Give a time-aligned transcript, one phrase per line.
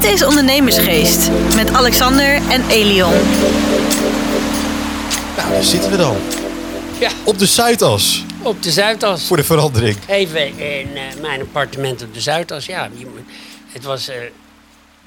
[0.00, 3.12] Dit is Ondernemersgeest met Alexander en Elion.
[5.36, 6.16] Nou, daar zitten we dan.
[7.00, 8.24] Ja, Op de Zuidas.
[8.42, 9.24] op de Zuidas.
[9.26, 9.96] Voor de verandering.
[10.06, 12.66] Even in eh, mijn appartement op de Zuidas.
[12.66, 12.88] Ja,
[13.72, 14.30] het was eh, een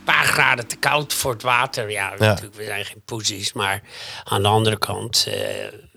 [0.03, 1.91] paar graden te koud voor het water.
[1.91, 3.53] Ja, natuurlijk, we zijn geen poesies.
[3.53, 3.81] Maar
[4.23, 5.33] aan de andere kant, eh,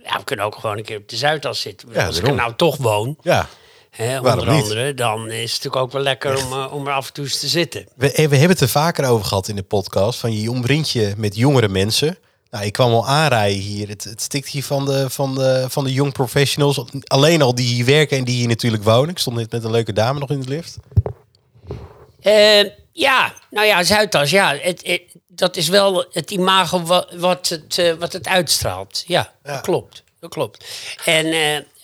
[0.04, 1.88] ja, we kunnen ook gewoon een keer op de Zuidas zitten.
[1.92, 3.48] Ja, Als ik er nou toch woon, Ja.
[3.96, 7.06] Hè, onder andere, dan is het natuurlijk ook wel lekker om, eh, om er af
[7.06, 7.86] en toe eens te zitten.
[7.96, 10.18] We, eh, we hebben het er vaker over gehad in de podcast.
[10.20, 12.18] Van je omringt je met jongere mensen.
[12.50, 13.88] Nou, ik kwam al aanrijden hier.
[13.88, 16.80] Het, het stikt hier van de, van, de, van de young professionals.
[17.04, 19.08] Alleen al die hier werken en die hier natuurlijk wonen.
[19.10, 20.76] Ik stond net met een leuke dame nog in de lift.
[22.20, 27.48] Eh, ja, nou ja, Zuidas, ja, het, het- dat is wel het imago wat, wat,
[27.48, 29.04] het, wat het uitstraalt.
[29.06, 30.02] Ja, dat klopt.
[30.20, 30.64] Dat klopt.
[31.04, 31.26] En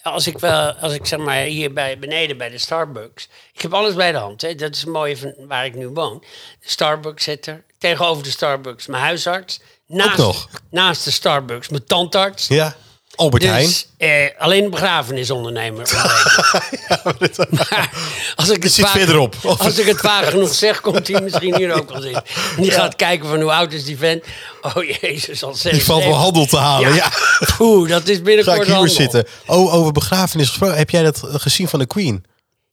[0.02, 3.74] als ik wel, als ik zeg maar hier bij, beneden bij de Starbucks, ik heb
[3.74, 4.42] alles bij de hand.
[4.42, 4.54] Hè.
[4.54, 6.18] Dat is het mooie van waar ik nu woon.
[6.60, 9.60] De Starbucks zit er, tegenover de Starbucks mijn huisarts.
[9.86, 10.48] Naast, nog?
[10.70, 12.46] naast de Starbucks mijn tandarts.
[12.46, 12.76] Ja.
[13.14, 13.66] Albert Heijn.
[13.66, 15.90] Dus eh, alleen een begrafenisondernemer.
[17.50, 17.90] maar
[18.36, 19.34] als ik het zit verderop.
[19.44, 22.24] Als ik het genoeg zeg, komt hij misschien hier ook al zitten.
[22.56, 24.24] En die gaat kijken van hoe oud is die vent.
[24.62, 26.94] Oh jezus, al Die valt wel handel te halen.
[26.94, 27.10] Ja.
[27.58, 28.94] Oeh, dat is Ga binnenkort ik hier handel.
[28.94, 29.26] zitten.
[29.46, 30.76] Oh, over begrafenis gesproken.
[30.76, 32.24] Heb jij dat eh, gezien van de Queen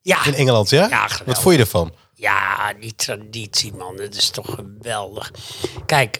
[0.01, 0.25] Ja.
[0.25, 0.69] in Engeland?
[0.69, 0.87] Ja?
[0.89, 1.07] Ja.
[1.25, 1.93] Wat vond je ervan?
[2.15, 5.31] ja, die traditie man, dat is toch geweldig.
[5.85, 6.19] Kijk,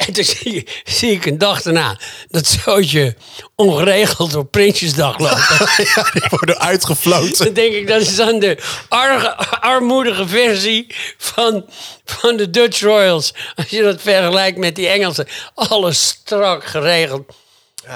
[0.06, 1.98] en toen zie, zie ik een dag daarna
[2.28, 3.16] dat zootje
[3.54, 5.48] ongeregeld op Prinsjesdag loopt.
[5.94, 7.44] ja, die worden uitgefloten.
[7.44, 10.86] Dan denk ik, dat is dan de arge, armoedige versie
[11.18, 11.64] van,
[12.04, 13.34] van de Dutch Royals.
[13.54, 15.28] Als je dat vergelijkt met die Engelsen.
[15.54, 17.32] Alles strak geregeld.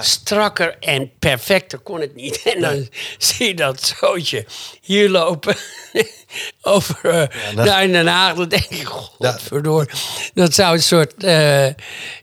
[0.00, 2.42] Strakker en perfecter kon het niet.
[2.54, 4.46] En dan zie je dat zootje
[4.80, 5.56] hier lopen.
[6.62, 8.34] Over eh, daar in Den Haag.
[8.34, 9.90] Dan denk ik, godverdoor.
[10.34, 11.66] Dat zou een soort, eh,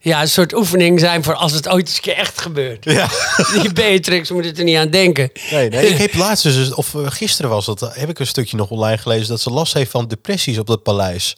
[0.02, 2.84] ja, een soort oefening zijn voor als het ooit eens een keer echt gebeurt.
[2.84, 3.10] Ja.
[3.62, 5.32] Die Beatrix moet het er niet aan denken.
[5.52, 8.58] Nee, nee, ik heb laatst, dus, of eh, gisteren was dat, heb ik een stukje
[8.58, 11.36] nog online gelezen dat ze last heeft van depressies op het paleis.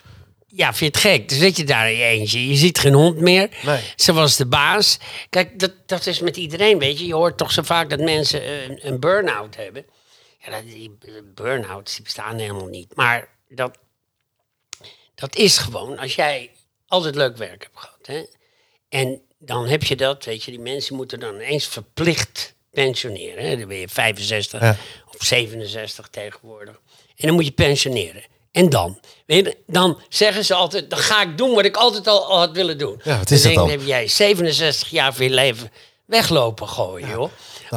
[0.56, 1.30] Ja, vind je het gek?
[1.30, 2.48] Dan zit je daar in je eentje.
[2.48, 3.50] Je ziet geen hond meer.
[3.64, 3.82] Nee.
[3.96, 4.98] Ze was de baas.
[5.30, 7.06] Kijk, dat, dat is met iedereen, weet je.
[7.06, 9.86] Je hoort toch zo vaak dat mensen een, een burn-out hebben.
[10.40, 10.98] Ja, die
[11.34, 12.96] burn-outs die bestaan helemaal niet.
[12.96, 13.78] Maar dat,
[15.16, 16.52] dat is gewoon als jij
[16.88, 18.00] altijd leuk werk hebt gehad.
[18.02, 18.24] Hè?
[18.90, 20.52] En dan heb je dat, weet je.
[20.52, 23.44] Die mensen moeten dan ineens verplicht pensioneren.
[23.46, 23.58] Hè?
[23.58, 24.78] Dan ben je 65 Ja.
[25.08, 26.76] of 67 tegenwoordig.
[27.16, 28.24] En dan moet je pensioneren.
[28.54, 29.00] En dan?
[29.26, 32.52] Weet je, dan zeggen ze altijd, dan ga ik doen wat ik altijd al, had
[32.52, 33.00] willen doen.
[33.04, 33.72] Ja, wat is dan dat dan?
[33.72, 35.72] heb jij 67 jaar van je leven
[36.06, 37.30] weglopen gooien, joh.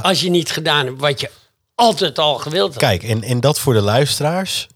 [0.02, 1.30] Als je niet gedaan hebt wat je
[1.74, 2.82] altijd al gewild had.
[2.82, 4.66] Kijk, en, en dat voor de luisteraars.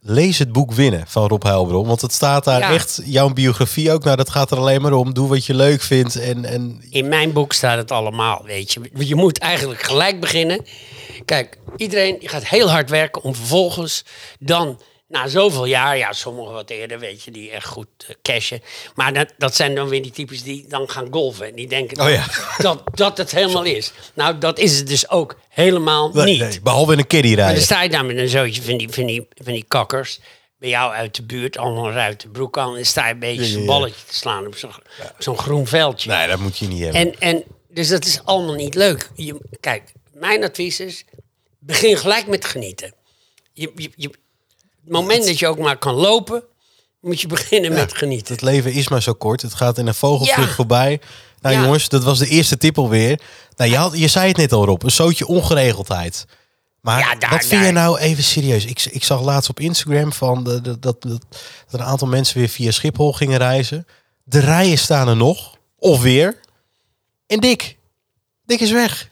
[0.00, 1.86] Lees het boek Winnen van Rob Heilbron.
[1.86, 2.72] Want het staat daar Ja.
[2.72, 4.04] echt, jouw biografie ook.
[4.04, 5.14] Nou, dat gaat er alleen maar om.
[5.14, 6.16] Doe wat je leuk vindt.
[6.20, 8.80] En, en In mijn boek staat het allemaal, weet je.
[8.94, 10.66] Je moet eigenlijk gelijk beginnen.
[11.24, 14.04] Kijk, iedereen gaat heel hard werken om vervolgens
[14.38, 18.62] dan na zoveel jaar, ja, sommigen wat eerder, weet je, die echt goed eh, cashen.
[18.94, 21.46] Maar dat, dat zijn dan weer die types die dan gaan golven.
[21.46, 22.26] En die denken Oh ja.
[22.58, 23.92] dat, dat het helemaal is.
[24.14, 26.40] Nou, dat is het dus ook helemaal nee, niet.
[26.40, 27.64] nee, behalve in een kiddie Maar dan rijden.
[27.64, 30.20] sta je daar met een zootje van die, van die, van die kakkers.
[30.58, 32.76] Bij jou uit de buurt, allemaal uit de broek aan.
[32.76, 33.66] En sta je een beetje Ja, ja, zo'n ja.
[33.66, 34.56] balletje te slaan op
[35.18, 36.10] zo'n groen veldje.
[36.10, 37.00] Nee, dat moet je niet hebben.
[37.00, 39.10] En, en dus dat is allemaal niet leuk.
[39.14, 41.04] Je, kijk, mijn advies is:
[41.58, 42.94] begin gelijk met genieten.
[43.52, 44.10] Je, je, je,
[44.90, 46.42] moment dat je ook maar kan lopen,
[47.00, 48.34] moet je beginnen met genieten.
[48.34, 49.42] Het leven is maar zo kort.
[49.42, 51.00] Het gaat in een vogelvlucht voorbij.
[51.40, 53.20] Nou jongens, dat was de eerste tip alweer.
[53.56, 56.26] Nou, je, had, je zei het net al Rob, een zootje ongeregeldheid.
[56.80, 58.64] Maar Ja, daar- wat vind je nou even serieus?
[58.64, 61.20] Ik, ik zag laatst op Instagram van de, de- dat, dat,
[61.70, 63.86] dat een aantal mensen weer via Schiphol gingen reizen.
[64.24, 65.56] De rijen staan er nog.
[65.78, 66.40] Of weer.
[67.26, 67.76] En Dick.
[68.46, 69.08] Dick is weg.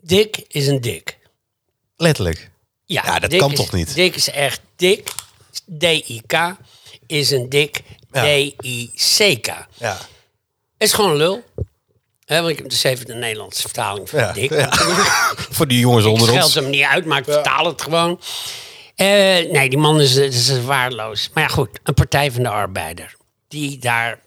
[0.00, 1.18] Dik is een dik.
[1.96, 2.50] Letterlijk.
[2.92, 3.94] Ja, Ja, dat kan is- toch niet?
[3.94, 5.12] Dik is echt dik.
[5.78, 6.56] D-I-K
[7.06, 7.80] is een dik.
[8.12, 8.22] Ja.
[8.22, 9.66] D-I-C-K.
[9.74, 9.98] Ja.
[10.78, 11.44] Is gewoon lul.
[12.24, 14.32] Hè, want ik heb dus even de Nederlandse vertaling van Ja.
[14.32, 14.52] dik.
[15.56, 16.54] Voor die jongens onder Scheld ons.
[16.54, 18.20] hem niet uit, maar ik vertaal het gewoon.
[18.94, 19.06] Eh,
[19.50, 21.30] nee, die man is, is waardeloos.
[21.34, 23.16] Maar ja, goed, een Partij van de Arbeider.
[23.48, 24.20] Die daar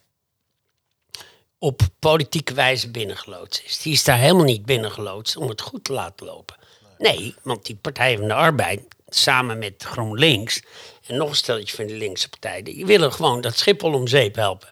[1.60, 3.78] op politieke wijze binnengeloodst is.
[3.78, 6.56] Die is daar helemaal niet binnengeloodst om het goed te laten lopen.
[7.04, 10.62] Nee, want die Partij van de Arbeid, samen met GroenLinks...
[11.08, 12.64] en nog een stelletje van de linkse partijen...
[12.64, 14.70] die willen gewoon dat Schiphol om zeep helpen.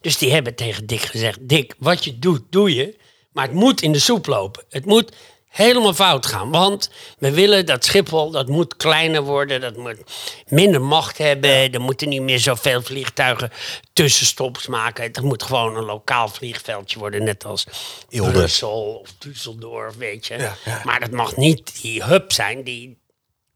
[0.00, 1.38] Dus die hebben tegen Dick gezegd...
[1.40, 2.96] Dick, wat je doet, doe je.
[3.32, 4.64] Maar het moet in de soep lopen.
[4.68, 5.12] Het moet
[5.58, 6.50] helemaal fout gaan.
[6.50, 9.96] Want we willen dat Schiphol, dat moet kleiner worden, dat moet
[10.48, 11.72] minder macht hebben.
[11.72, 13.50] Er moeten niet meer zoveel vliegtuigen
[13.92, 15.04] tussenstops maken.
[15.04, 17.66] Het moet gewoon een lokaal vliegveldje worden, net als.
[18.08, 20.36] Brussel of Düsseldorf, weet je.
[20.38, 20.80] Ja, ja.
[20.84, 22.98] Maar dat mag niet die hub zijn die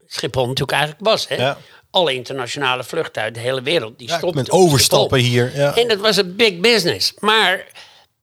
[0.07, 1.27] Schiphol natuurlijk eigenlijk was.
[1.27, 1.35] Hè?
[1.35, 1.57] Ja.
[1.91, 5.45] Alle internationale vluchten uit de hele wereld, die Ja, stopten met overstappen Schiphol.
[5.47, 5.57] hier.
[5.57, 5.75] Ja.
[5.75, 7.13] En dat was een big business.
[7.19, 7.65] Maar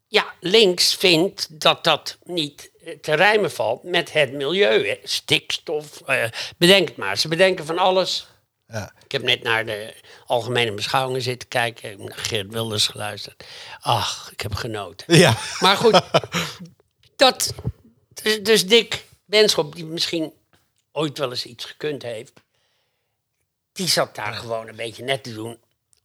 [0.09, 2.70] ja, links vindt dat dat niet
[3.01, 4.87] te rijmen valt met het milieu.
[4.87, 4.99] Hè.
[5.03, 6.25] Stikstof, eh,
[6.57, 7.19] bedenk het maar.
[7.19, 8.27] Ze bedenken van alles.
[8.69, 8.93] Ja.
[9.05, 9.95] Ik heb net naar de
[10.27, 11.91] algemene beschouwingen zitten kijken.
[11.91, 13.45] Ik heb naar Geert Wilders geluisterd.
[13.81, 15.19] Ach, ik heb genoten.
[15.19, 15.37] Ja.
[15.61, 16.01] Maar goed,
[17.17, 17.55] dat,
[18.23, 20.33] dus, dus Dick Benschop, die misschien
[20.93, 22.33] ooit wel eens iets gekund heeft,
[23.73, 25.59] die zat daar gewoon een beetje net te doen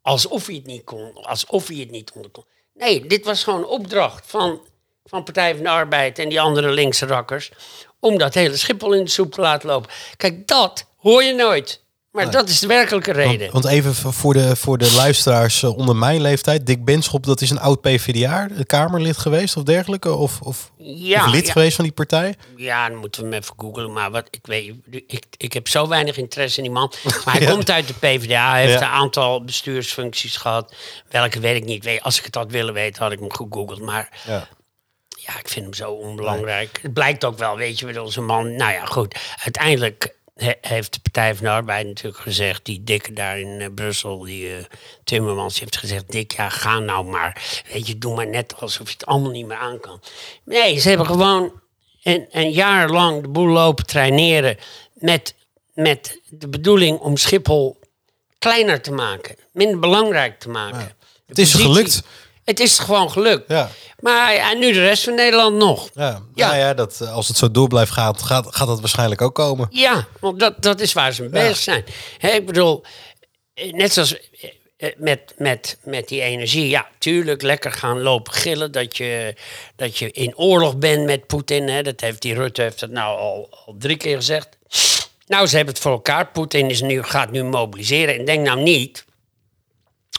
[0.06, 2.45] alsof hij het niet kon, alsof hij het niet onder kon.
[2.74, 4.68] Nee, dit was gewoon een opdracht van,
[5.06, 7.52] van Partij van de Arbeid en die andere linkse rakkers
[8.00, 9.90] om dat hele Schiphol in de soep te laten lopen.
[10.18, 11.84] Kijk, dat hoor je nooit.
[12.12, 13.52] Maar dat is de werkelijke reden.
[13.52, 16.66] Want even voor de, voor de luisteraars eh, onder mijn leeftijd.
[16.66, 20.13] Dick Benschop, dat is een oud PvdA, Kamerlid geweest of dergelijke?
[20.13, 21.51] Of, of, Ja, of lid ja.
[21.51, 22.36] geweest van die partij?
[22.56, 23.94] Ja, dan moeten we hem even googlen.
[23.94, 24.74] Maar wat, ik, weet,
[25.08, 26.94] ik, ik heb zo weinig interesse in die man.
[27.25, 27.51] Maar hij Ja.
[27.51, 28.50] komt uit de PvdA.
[28.51, 30.74] Hij heeft een aantal bestuursfuncties gehad.
[31.10, 32.00] Welke weet ik niet.
[32.01, 33.81] Als ik het had willen weten, had ik hem gegoogeld.
[33.81, 34.10] Maar
[35.25, 35.39] Ja.
[35.39, 36.80] ik vind hem zo onbelangrijk.
[36.81, 38.56] Het blijkt ook wel, weet je, met onze man.
[38.56, 39.19] Nou ja, goed.
[39.44, 42.66] Uiteindelijk he- heeft de Partij van de Arbeid natuurlijk gezegd...
[42.66, 44.63] die dikke daar in eh, Brussel, die eh,
[45.04, 46.12] Timmermans, heeft gezegd...
[46.12, 47.62] Dick, ja, ga nou maar.
[47.74, 50.01] Weet je, doe maar net alsof je het allemaal niet meer aan kan.
[50.44, 51.62] Nee, ze hebben gewoon
[52.04, 54.57] een, een jaar lang de boel lopen traineren...
[54.94, 55.36] met,
[55.74, 57.80] met de bedoeling om Schiphol
[58.39, 59.36] kleiner te maken.
[59.54, 60.95] Minder belangrijk te maken.
[61.25, 62.04] Het is positie- gelukt.
[62.46, 63.44] Het is gewoon gelukt.
[63.48, 63.70] Ja.
[64.00, 65.90] Maar ja, nu de rest van Nederland nog.
[65.94, 66.48] Ja, Ja.
[66.48, 69.36] Nou ja dat, eh, als het zo door blijft gaan, gaat, gaat dat waarschijnlijk ook
[69.36, 69.68] komen.
[69.72, 71.84] Ja, want dat, dat is waar ze mee bezig zijn.
[72.18, 72.84] Hè, ik bedoel,
[73.54, 74.18] eh, net zoals
[74.78, 76.70] eh, met, met, met die energie.
[76.70, 79.36] Ja, tuurlijk, lekker gaan lopen gillen dat je,
[79.76, 81.68] dat je in oorlog bent met Poetin.
[81.70, 81.82] Hè.
[81.82, 84.50] Dat heeft die Rutte heeft dat nou al, al drie keer gezegd.
[85.28, 86.28] Nou, ze hebben het voor elkaar.
[86.28, 88.16] Poetin is nu, gaat nu mobiliseren.
[88.18, 89.06] En denk nou niet,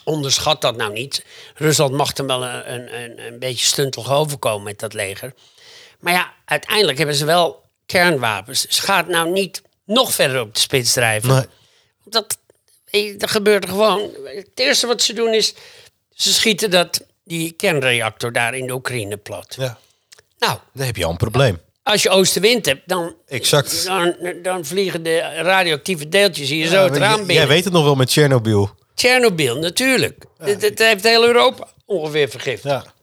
[0.07, 1.25] onderschat dat nou niet.
[1.55, 5.33] Rusland mag er wel een, een, een, beetje stuntel overkomen met dat leger.
[6.01, 8.67] Maar ja, uiteindelijk hebben ze wel kernwapens.
[8.67, 11.49] Dus gaat nou niet nog verder op de spits drijven.
[12.05, 12.39] Dat,
[13.17, 14.11] dat gebeurt er gewoon.
[14.25, 15.55] Het eerste wat ze doen is,
[16.15, 19.55] ze schieten dat, die kernreactor daar in de Oekraïne plat.
[19.59, 19.79] Ja.
[20.39, 21.61] Nou, Dan heb je al een probleem.
[21.83, 23.85] als je oostenwind hebt, dan, Exact.
[23.87, 27.35] dan, dan vliegen de radioactieve deeltjes hier zo het raam jij- binnen.
[27.35, 28.71] Jij weet het nog wel met Tsjernobyl.
[28.97, 30.25] Tsjernobyl, natuurlijk.
[30.39, 32.85] Het, het heeft heel Europa ongeveer vergiftigd.
[32.85, 32.95] Ja.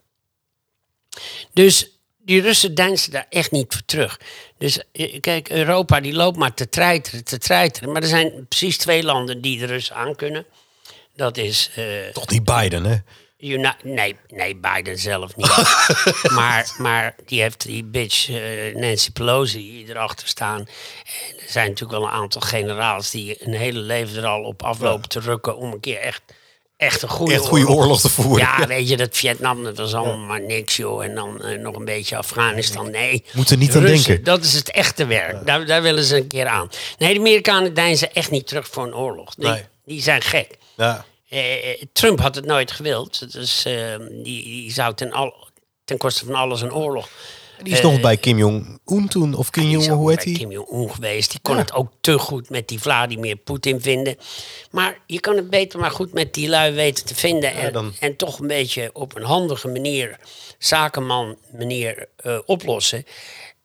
[1.53, 4.19] Dus die Russen deinzen daar echt niet voor terug.
[4.57, 7.91] Dus eh, kijk, Europa die loopt maar te treiteren, te treiteren.
[7.91, 10.45] Maar er zijn precies twee landen die de Russen aankunnen.
[11.15, 12.95] Dat is eh, Toch niet Biden, hè?
[13.51, 15.55] Uni- nee, nee, Biden zelf niet.
[16.35, 20.59] maar, maar die heeft die bitch eh, Nancy Pelosi erachter staan.
[20.59, 24.63] En er zijn natuurlijk wel een aantal generaals die een hele leven er al op
[24.63, 26.21] aflopen te rukken om een keer echt,
[26.77, 28.47] echt een goede, Echt goede oorlog te voeren.
[28.57, 31.03] Ja, weet je, dat Vietnam, dat was allemaal maar niks, joh.
[31.03, 32.91] En dan eh, nog een beetje Afghanistan.
[32.91, 33.23] Nee.
[33.33, 34.23] Moet er niet aan denken.
[34.23, 35.45] Dat is het echte werk.
[35.45, 36.69] Daar, daar willen ze een keer aan.
[36.97, 39.35] Nee, de Amerikanen deinzen echt niet terug voor een oorlog.
[39.35, 39.63] Die, Nee.
[39.85, 40.57] die zijn gek.
[40.77, 41.05] Ja.
[41.33, 43.31] Eh, Trump had het nooit gewild.
[43.33, 45.47] Dus eh, die, die zou ten, al,
[45.85, 47.09] ten koste van alles een oorlog.
[47.63, 49.33] Die is nog bij Kim Jong-un toen.
[49.33, 50.37] Of Kim is Jong, hoe heet bij die?
[50.37, 51.31] Kim Jong-un geweest.
[51.31, 51.61] Die kon Ja.
[51.61, 54.17] het ook te goed met die Vladimir Poetin vinden.
[54.71, 57.53] Maar je kan het beter maar goed met die lui weten te vinden.
[57.53, 60.17] En, en toch een beetje op een handige manier,
[60.57, 63.05] zakenman manier eh, oplossen.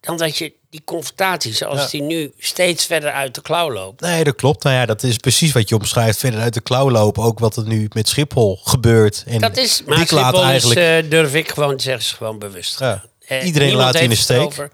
[0.08, 1.88] Dan dat je die confrontatie zoals Ja.
[1.88, 4.00] die nu steeds verder uit de klauw loopt.
[4.00, 4.62] Nee, dat klopt.
[4.64, 6.18] Nou ja, dat is precies wat je omschrijft.
[6.18, 7.22] Verder uit de klauw lopen.
[7.22, 9.24] Ook wat er nu met Schiphol gebeurt.
[9.26, 10.80] En Dat is, maar Schiphol eigenlijk...
[10.80, 12.78] is, eh, durf ik gewoon te zeggen, is gewoon bewust.
[12.78, 13.04] Ja.
[13.26, 14.40] Eh, Iedereen laat in de steek.
[14.40, 14.70] over.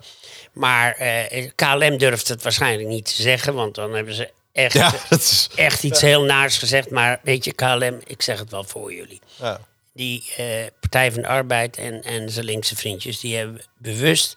[0.53, 4.95] Maar eh, KLM durft het waarschijnlijk niet te zeggen, want dan hebben ze echt, ja,
[5.11, 5.49] dat is...
[5.55, 6.91] echt iets heel naars gezegd.
[6.91, 9.21] Maar weet je, KLM, ik zeg het wel voor jullie.
[9.41, 9.61] Ja.
[9.95, 10.47] Die eh,
[10.81, 14.33] Partij van de Arbeid en, en zijn linkse vriendjes, die hebben bewust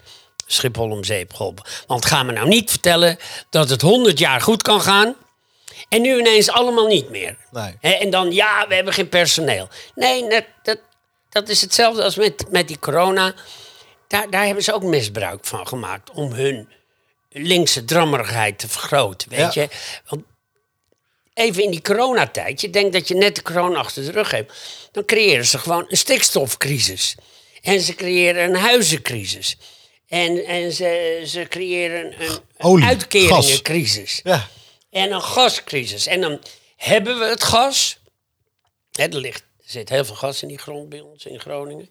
[0.48, 1.66] Schiphol om zeep geholpen.
[1.88, 3.18] Want ga me nou niet vertellen
[3.50, 5.16] dat het 100 jaar goed kan gaan.
[5.90, 7.38] En nu ineens allemaal niet meer.
[7.52, 7.78] Nee.
[7.82, 9.70] En dan, ja, we hebben geen personeel.
[9.96, 10.80] Nee, dat, dat,
[11.30, 13.34] dat is hetzelfde als met, met die corona.
[14.08, 16.70] Daar, daar hebben ze ook misbruik van gemaakt om hun
[17.30, 19.30] linkse drammerigheid te vergroten.
[19.30, 19.62] Weet Ja.
[19.62, 19.70] je?
[20.08, 20.24] Want
[21.34, 24.54] even in die coronatijd, je denkt dat je net de corona achter de rug hebt,
[24.92, 27.16] dan creëren ze gewoon een stikstofcrisis.
[27.62, 29.58] En ze creëren een huizencrisis.
[30.08, 34.20] En, en ze, ze creëren een, Olie, uitkeringencrisis.
[34.24, 34.48] Ja.
[34.90, 36.08] En een gascrisis.
[36.08, 36.40] En dan
[36.76, 37.98] hebben we het gas.
[38.92, 41.90] Hè, er, ligt, er zit heel veel gas in die grond bij ons in Groningen.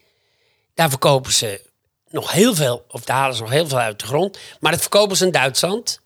[0.75, 1.61] Daar verkopen ze
[2.09, 4.39] nog heel veel, of daar halen ze nog heel veel uit de grond.
[4.61, 6.01] Maar dat verkopen ze in Duitsland.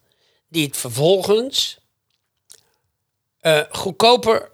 [0.49, 1.77] Die het vervolgens
[3.39, 4.51] eh, goedkoper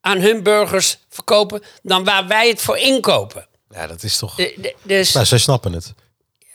[0.00, 3.48] aan hun burgers verkopen dan waar wij het voor inkopen.
[3.70, 4.34] ja, dat is toch...
[4.34, 5.92] De- de- dus Nou, zij snappen het.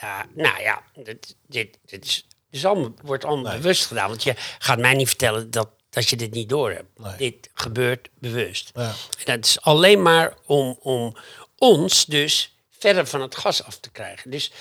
[0.03, 4.09] Ja, nou ja, dit, dit, dit is, allemaal, wordt allemaal bewust gedaan.
[4.09, 6.99] Want je gaat mij niet vertellen dat, dat je dit niet doorhebt.
[6.99, 7.15] Nee.
[7.17, 8.71] Dit gebeurt bewust.
[8.73, 8.93] Ja.
[9.25, 11.15] En dat is alleen maar om, om
[11.57, 14.31] ons dus verder van het gas af te krijgen.
[14.31, 14.51] Dus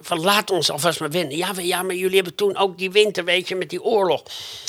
[0.00, 1.36] van laat ons alvast maar winnen.
[1.36, 4.22] Ja, maar, ja, maar jullie hebben toen ook die winter, weet je, met die oorlog.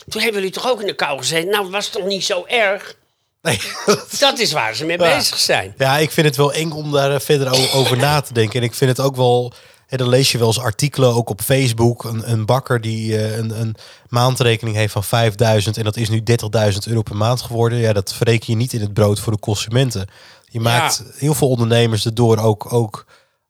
[0.08, 1.50] Toen hebben jullie toch ook in de kou gezeten?
[1.50, 2.96] Nou, was toch niet zo erg?
[3.42, 3.60] Nee.
[4.20, 5.16] Dat is waar ze mee Ja.
[5.16, 5.74] bezig zijn.
[5.78, 8.60] Ja, ik vind het wel eng om daar eh, verder over na te denken.
[8.60, 9.54] En ik vind het ook wel.
[9.94, 12.04] Hè, dan lees je wel eens artikelen, ook op Facebook.
[12.04, 13.76] Een, een bakker die eh, een, een
[14.08, 16.24] maandrekening heeft van 5000 en dat is nu
[16.72, 17.78] 30.000 euro per maand geworden.
[17.78, 20.08] Ja, dat verreken je niet in het brood voor de consumenten.
[20.46, 23.06] Je maakt heel veel ondernemers erdoor ook, ook,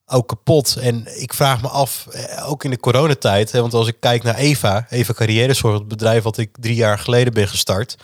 [0.05, 0.75] ook kapot.
[0.75, 4.23] En ik vraag me af, eh, ook in de coronatijd, hè, want als ik kijk
[4.23, 7.97] naar Eva, Eva Carrièrezorg, het bedrijf wat ik drie jaar geleden ben gestart.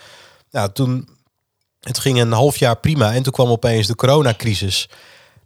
[0.51, 1.09] Nou, toen
[1.79, 4.89] het ging een half jaar prima en toen kwam opeens de coronacrisis.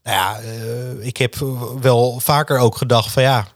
[0.03, 1.35] Nou ja, eh, ik heb
[1.81, 3.47] wel vaker ook gedacht van ja,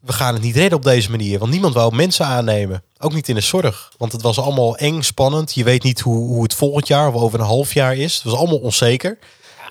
[0.00, 1.38] we gaan het niet redden op deze manier.
[1.38, 2.82] Want niemand wou mensen aannemen.
[2.98, 3.92] Ook niet in de zorg.
[3.96, 5.54] Want het was allemaal eng, spannend.
[5.54, 8.14] Je weet niet hoe, hoe het volgend jaar of over een half jaar is.
[8.14, 9.18] Het was allemaal onzeker.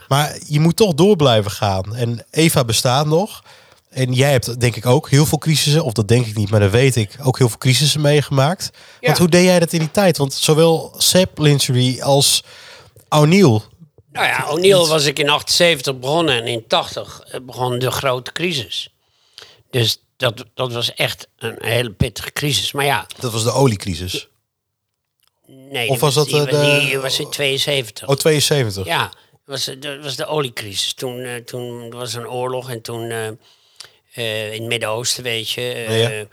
[0.08, 1.96] Maar je moet toch door blijven gaan.
[1.96, 3.44] En Eva bestaat nog.
[3.90, 6.60] En jij hebt denk ik ook heel veel crisissen, of dat denk ik niet, maar
[6.60, 8.70] dat weet ik, ook heel veel crisissen meegemaakt.
[9.02, 10.18] Want hoe deed jij dat in die tijd?
[10.18, 12.44] Want zowel Sepp Lingerie als
[13.10, 13.62] O'Neill.
[14.13, 18.89] Nou ja, O'Neill was ik in 78 begonnen en in 80 begon de grote crisis.
[19.70, 22.72] Dus dat, dat was echt een hele pittige crisis.
[22.72, 24.27] Maar ja, Dat was de oliecrisis.
[25.46, 26.46] nee, Of was dat, die, eh,
[26.79, 28.08] de- die was in 72.
[28.08, 28.86] Oh, 72.
[28.86, 30.93] Ja, dat was, dat was de oliecrisis.
[30.93, 33.27] Toen, eh, toen was er een oorlog en toen eh,
[34.13, 35.62] eh, in het Midden-Oosten, weet je.
[35.72, 36.25] eh, Ja.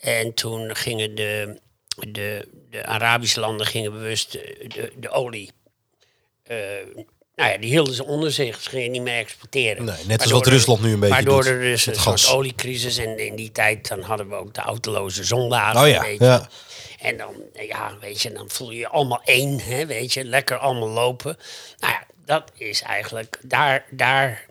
[0.00, 1.60] En toen gingen de,
[2.08, 5.50] de, de Arabische landen gingen bewust de, de, de olie.
[6.46, 6.56] Eh,
[7.34, 8.60] nou ja, die hielden ze onder zich.
[8.60, 9.84] Ze gingen niet meer exporteren.
[9.84, 12.28] Nee, net als Waardoor wat Rusland nu een beetje Waardoor doet er dus een soort
[12.28, 12.96] oliecrisis.
[12.96, 15.80] En in die tijd dan hadden we ook de autoloze zondagen.
[15.80, 16.24] Oh ja, weet je.
[16.24, 16.48] ja.
[17.00, 20.58] En dan, ja, weet je, dan voel je je allemaal één, hè, weet je, lekker
[20.58, 21.36] allemaal lopen.
[21.78, 24.46] Nou ja, dat is eigenlijk, daar, daar,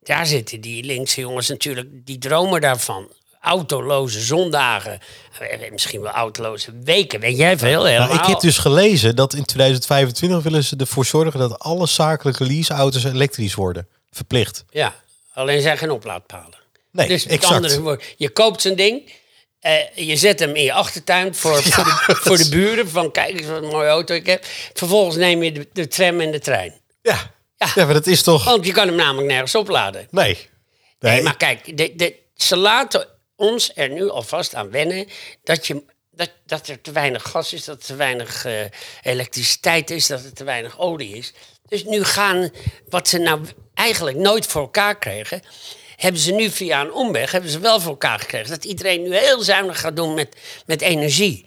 [0.00, 3.12] daar zitten die linkse jongens natuurlijk, die dromen daarvan.
[3.42, 5.00] Autoloze zondagen,
[5.38, 8.08] Eh, misschien wel autoloze weken, weet jij veel helemaal.
[8.08, 12.44] Nou, ik heb dus gelezen dat in 2025 willen ze ervoor zorgen dat alle zakelijke
[12.44, 13.88] leaseauto's elektrisch worden.
[14.10, 14.64] Verplicht.
[14.70, 14.94] Ja,
[15.34, 16.58] alleen zijn geen oplaadpalen.
[16.92, 17.54] Nee, dus met exact.
[17.54, 19.12] andere woorden, je koopt zo'n ding,
[19.60, 23.38] eh, je zet hem in je achtertuin voor, voor, de, voor de buren, van kijk
[23.38, 24.44] eens wat een mooie auto ik heb.
[24.72, 26.80] Vervolgens neem je de, de tram en de trein.
[27.02, 27.30] Ja.
[27.56, 27.70] Ja.
[27.74, 28.44] ja, maar dat is toch...
[28.44, 30.06] Want je kan hem namelijk nergens opladen.
[30.10, 30.24] Nee.
[31.00, 33.06] Nee, Nee, maar kijk, de, de, ze laten
[33.42, 35.06] ons er nu alvast aan wennen
[35.44, 38.52] dat, je, dat, dat er te weinig gas is, dat er te weinig eh,
[39.02, 41.32] elektriciteit is, dat er te weinig olie is.
[41.68, 42.50] Dus nu gaan,
[42.88, 43.40] wat ze nou
[43.74, 45.42] eigenlijk nooit voor elkaar kregen,
[45.96, 48.50] hebben ze nu via een omweg hebben ze wel voor elkaar gekregen.
[48.50, 51.46] Dat iedereen nu heel zuinig gaat doen met, met energie.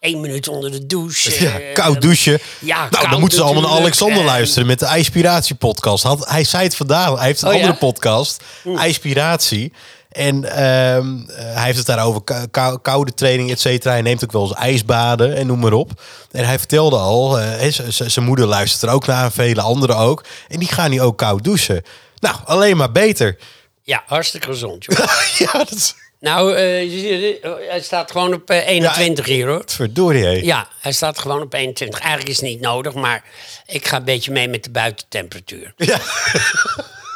[0.00, 1.42] Eén minuut onder de douche.
[1.44, 2.38] Ja, eh, koud douchen.
[2.60, 3.80] Ja, nou, koud dan moeten ze allemaal naar.
[3.80, 6.02] Alexander En- luisteren met de IJspiratie podcast.
[6.04, 7.16] Had, hij zei het vandaag.
[7.18, 7.60] Hij heeft een Oh, ja?
[7.60, 8.42] andere podcast,
[8.76, 9.72] IJspiratie.
[10.14, 13.92] En ehm, eh, hij heeft het daarover kou- kou- koude training, et cetera.
[13.92, 15.90] Hij neemt ook wel eens ijsbaden en noem maar op.
[16.30, 20.24] En hij vertelde al, eh, zijn moeder luistert er ook naar, en vele anderen ook.
[20.48, 21.82] En die gaan nu ook koud douchen.
[22.18, 23.36] Nou, alleen maar beter.
[23.82, 24.84] Ja, hartstikke gezond.
[24.84, 24.98] Joh.
[25.38, 29.48] ja, dat is nou, eh, je ziet het, hij staat gewoon op eh, 21 hier
[29.48, 29.62] hoor.
[29.66, 30.24] verdorie.
[30.24, 30.30] hé.
[30.30, 31.98] Ja, hij staat gewoon op 21.
[32.00, 33.24] Eigenlijk is het niet nodig, maar
[33.66, 35.72] ik ga een beetje mee met de buitentemperatuur.
[35.76, 35.98] Ja.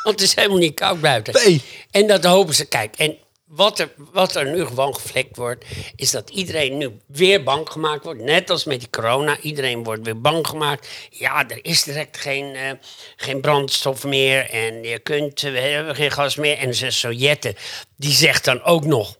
[0.02, 1.34] Want het is helemaal niet koud buiten.
[1.34, 1.62] Nee.
[1.90, 2.64] En dat hopen ze.
[2.64, 3.16] Kijk, en
[3.48, 5.64] wat er, wat er nu gewoon geflikt wordt,
[5.96, 8.20] is dat iedereen nu weer bang gemaakt wordt.
[8.20, 9.38] Net als met die corona.
[9.40, 10.88] Iedereen wordt weer bang gemaakt.
[11.10, 12.70] Ja, er is direct geen, eh,
[13.16, 14.50] geen brandstof meer.
[14.50, 16.58] En je kunt, we hebben geen gas meer.
[16.58, 17.56] En de Sovjetten,
[17.96, 19.16] die zegt dan ook nog...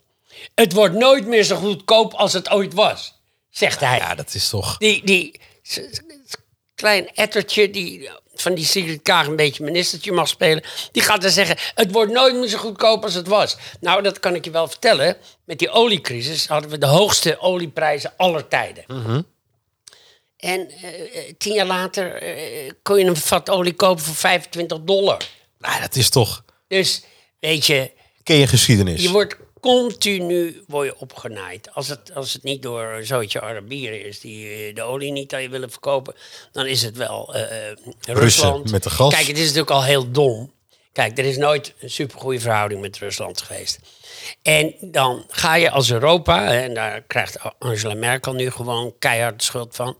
[0.54, 3.14] Het wordt nooit meer zo goedkoop als het ooit was,
[3.50, 3.98] zegt hij.
[3.98, 4.76] ja, dat is toch...
[4.76, 5.40] Die, die
[6.78, 11.30] klein ettertje die van die Sigrid Kaag een beetje ministertje mag spelen, die gaat dan
[11.30, 13.56] zeggen: het wordt nooit meer zo goedkoop als het was.
[13.80, 15.16] Nou, dat kan ik je wel vertellen.
[15.44, 18.84] Met die oliecrisis hadden we de hoogste olieprijzen aller tijden.
[20.36, 24.78] En eh, eh, tien jaar later eh, kon je een vat olie kopen voor 25
[24.80, 25.22] dollar.
[25.58, 26.44] Nou, dat is toch...
[26.68, 27.02] Dus
[27.40, 27.90] weet je,
[28.22, 29.02] Ken je geschiedenis?
[29.02, 29.36] je wordt
[29.68, 31.74] continu word je opgenaaid.
[31.74, 35.34] Als het, als het niet door een zootje Arabieren is die eh, de olie niet
[35.34, 36.14] aan je willen verkopen,
[36.52, 38.70] dan is het wel eh, eh, Rusland.
[38.70, 39.14] met de gas.
[39.14, 40.52] Kijk, het is natuurlijk al heel dom.
[40.92, 43.78] Kijk, er is nooit een supergoeie verhouding met Rusland geweest.
[44.42, 49.44] En dan ga je als Europa, en daar krijgt Angela Merkel nu gewoon keihard de
[49.44, 49.96] schuld van,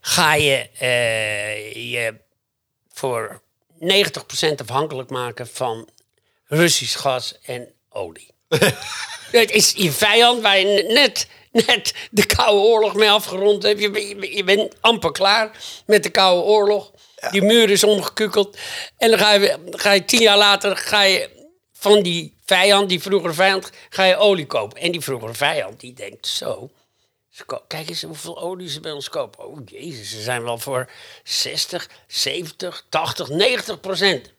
[0.00, 0.68] ga je
[1.74, 2.14] je
[2.88, 3.42] voor
[3.78, 5.88] 90% afhankelijk maken van
[6.44, 8.33] Russisch gas en olie.
[9.30, 11.28] Het is je vijand waar je net,
[11.66, 13.80] net de Koude Oorlog mee afgerond hebt.
[13.80, 15.50] Je, bent- je, bent- je bent amper klaar
[15.86, 16.92] met de Koude Oorlog.
[17.30, 18.56] Die muur is omgekukeld.
[18.98, 21.30] En dan ga je, ga je tien jaar later ga je
[21.72, 24.80] van die vijand, die vroegere vijand, ga je olie kopen.
[24.80, 26.70] En die vroegere vijand, die denkt zo...
[27.66, 29.46] Kijk eens hoeveel olie ze bij ons kopen.
[29.46, 30.90] Oh jezus, ze zijn wel voor
[31.24, 34.32] 60, 70, 80, 90 procent.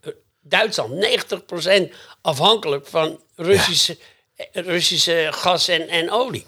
[0.48, 3.98] Duitsland, 90 procent afhankelijk van Russische,
[4.36, 6.46] eh, Russische gas en, en olie.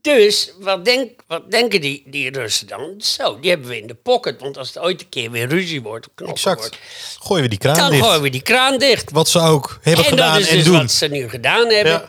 [0.00, 2.94] Dus wat, denk, wat denken die, die Russen dan?
[2.98, 4.40] Zo, die hebben we in de pocket.
[4.40, 6.60] Want als het ooit een keer weer ruzie wordt, Exact.
[6.60, 6.78] wordt,
[7.20, 8.02] Gooien we die kraan dan dicht.
[8.04, 9.10] gooien we die kraan dicht.
[9.10, 10.76] Wat ze ook hebben en gedaan dat is en dus doen.
[10.78, 11.92] wat ze nu gedaan hebben.
[11.92, 12.08] Ja.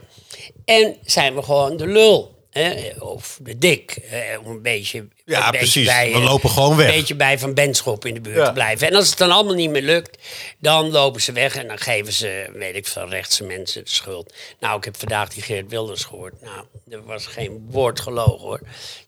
[0.66, 2.33] En zijn we gewoon de lul.
[2.54, 2.92] Hè?
[3.00, 3.98] Of de dik.
[4.44, 5.74] Om een beetje, Ja, een precies.
[5.74, 6.88] beetje bij, We eh, lopen gewoon weg.
[6.88, 8.46] Een beetje bij Van Benschop in de buurt Ja.
[8.48, 8.88] te blijven.
[8.88, 10.18] En als het dan allemaal niet meer lukt,
[10.60, 11.56] dan lopen ze weg.
[11.56, 14.34] En dan geven ze, weet ik veel, rechtse mensen de schuld.
[14.60, 16.42] Nou, ik heb vandaag die Geert Wilders gehoord.
[16.42, 18.60] Nou, er was geen woord gelogen hoor.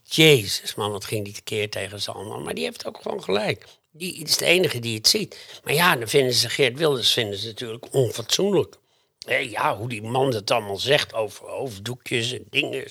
[0.03, 2.39] Jezus man, wat ging die tekeer tegen ze allemaal.
[2.39, 3.65] Maar die heeft ook gewoon gelijk.
[3.91, 5.37] Die is de enige die het ziet.
[5.63, 8.75] Maar ja, dan vinden ze Geert Wilders vinden ze natuurlijk onfatsoenlijk.
[9.49, 12.83] Ja, hoe die man het allemaal zegt over hoofddoekjes en dingen.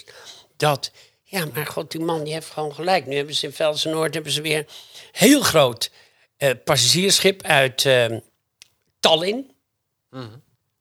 [0.57, 0.91] Dat.
[1.23, 3.07] Ja, maar god, die man die heeft gewoon gelijk.
[3.07, 4.67] Nu hebben ze in Velsen Noord hebben ze weer een
[5.13, 5.91] heel groot
[6.37, 8.07] eh, passagiersschip uit eh,
[9.01, 9.51] Tallinn.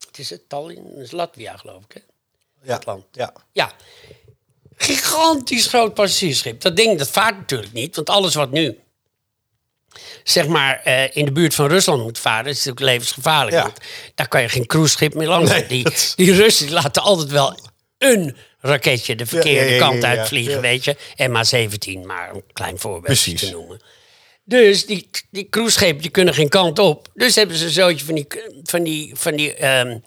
[0.06, 1.92] Het is het Tallinn, dat is Latvia geloof ik.
[1.94, 2.00] Hè?
[2.72, 2.80] Ja.
[2.84, 3.04] land.
[3.12, 3.32] Ja.
[3.52, 3.72] Ja,
[4.76, 6.60] gigantisch groot passagiersschip.
[6.60, 8.78] Dat ding dat vaart natuurlijk niet, want alles wat nu
[10.24, 13.56] zeg maar eh, in de buurt van Rusland moet varen, is natuurlijk levensgevaarlijk.
[13.56, 13.62] Ja.
[13.62, 13.78] Want
[14.14, 15.50] daar kan je geen cruiseschip meer langs.
[15.50, 17.58] Nee, die, dat- die Russen die laten altijd wel
[17.98, 20.60] een raketje de verkeerde ja, ja, kant uitvliegen, ja.
[20.60, 20.96] weet je.
[21.16, 23.40] MH17, maar een klein voorbeeld Precies.
[23.40, 23.80] te noemen.
[24.44, 27.08] Dus die, die cruiseschepen die kunnen geen kant op.
[27.14, 28.26] Dus hebben ze zootje van die,
[28.62, 29.98] van die, van die ehm,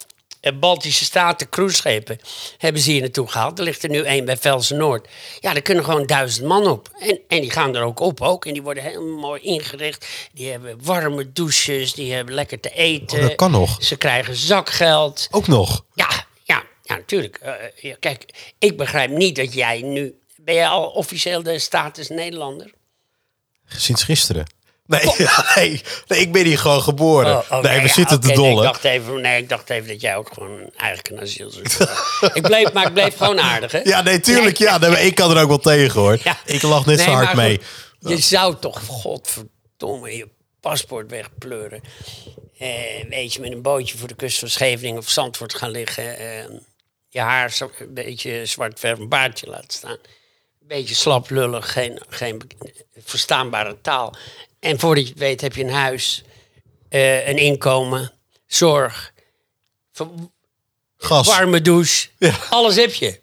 [0.41, 2.19] eh, Baltische Staten cruiseschepen
[2.57, 3.57] hebben ze hier naartoe gehaald.
[3.57, 5.07] Er ligt er nu één bij Velsen Noord.
[5.39, 6.89] Ja, daar kunnen gewoon duizend man op.
[6.99, 8.45] En, en die gaan er ook op ook.
[8.45, 10.07] En die worden helemaal mooi ingericht.
[10.33, 13.17] Die hebben warme douches, die hebben lekker te eten.
[13.17, 13.83] Oh, dat kan nog.
[13.83, 15.27] Ze krijgen zakgeld.
[15.31, 15.85] Ook nog.
[15.93, 16.26] Ja,
[16.87, 17.35] ja, natuurlijk.
[17.35, 18.25] Eh, kijk,
[18.59, 20.15] ik begrijp niet dat jij nu...
[20.35, 22.71] Ben jij al officieel de status Nederlander?
[23.67, 24.45] Sinds gisteren.
[24.85, 25.01] Nee,
[25.55, 27.37] nee, nee, ik ben hier gewoon geboren.
[27.37, 28.57] Oh, nee, we ja, zitten te nee, dollen.
[28.57, 31.77] ik, dacht even, nee, ik dacht even dat jij ook gewoon eigenlijk een asielzoeker
[32.19, 32.31] was.
[32.33, 33.79] ik bleef, maar ik bleef gewoon aardig, hè?
[33.93, 34.57] Ja, nee, tuurlijk.
[34.57, 36.17] Ja, nee, maar ik kan er ook wel tegen, hoor.
[36.23, 36.37] Ja.
[36.45, 37.59] Ik lach net zo hard mee.
[37.99, 40.27] goed, je zou toch, godverdomme, je
[40.59, 41.81] paspoort wegpleuren.
[42.57, 42.69] Eh,
[43.09, 46.17] weet je, met een bootje voor de kust van Scheveningen of Zandvoort gaan liggen.
[46.17, 46.45] eh,
[47.17, 49.97] je haar zo, een beetje zwart verf, een baardje laten staan.
[50.61, 52.41] Een beetje slap lullig, geen, geen
[53.03, 54.15] verstaanbare taal.
[54.59, 56.23] En voordat je het weet heb je een huis,
[56.89, 58.11] eh, een inkomen,
[58.45, 59.13] zorg,
[60.97, 61.27] Gas.
[61.27, 62.07] warme douche.
[62.17, 62.35] Ja.
[62.49, 63.19] Alles heb je.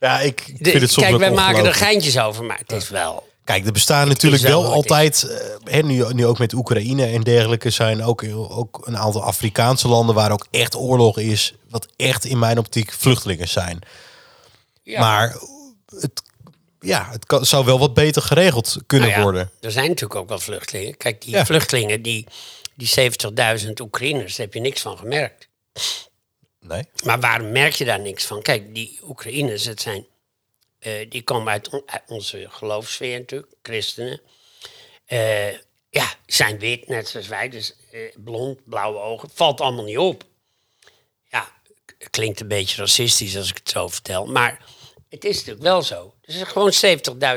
[0.00, 2.88] Ja, ik ik vind het soms kijk, wij maken er geintjes over, maar het is
[2.88, 3.30] wel...
[3.44, 7.70] Kijk, er bestaan natuurlijk wel altijd, eh, hè, nu, nu ook met Oekraïne en dergelijke,
[7.70, 12.38] zijn ook, ook een aantal Afrikaanse landen waar ook echt oorlog is, wat echt in
[12.38, 13.78] mijn optiek vluchtelingen zijn.
[14.82, 15.00] Ja.
[15.00, 15.36] Maar
[16.00, 16.22] het,
[16.80, 19.50] ja, het kan, zou wel wat beter geregeld kunnen Nou ja, worden.
[19.60, 20.96] Er zijn natuurlijk ook wel vluchtelingen.
[20.96, 21.44] Kijk, die Ja.
[21.44, 22.26] vluchtelingen, die,
[22.74, 22.88] die
[23.66, 25.48] 70.000 Oekraïners, daar heb je niks van gemerkt.
[26.60, 26.84] Nee?
[27.04, 28.42] Maar waarom merk je daar niks van?
[28.42, 30.06] Kijk, die Oekraïners, het zijn,
[30.82, 34.20] eh, die komen uit, on- uit onze geloofsfeer natuurlijk, christenen.
[35.06, 35.52] Eh,
[35.90, 39.30] ja, zijn wit, net zoals wij, dus eh, blond, blauwe ogen.
[39.34, 40.24] Valt allemaal niet op.
[41.30, 41.52] Ja,
[42.10, 44.64] klinkt een beetje racistisch als ik het zo vertel, maar
[45.08, 46.14] het is natuurlijk wel zo.
[46.22, 46.72] Er zijn gewoon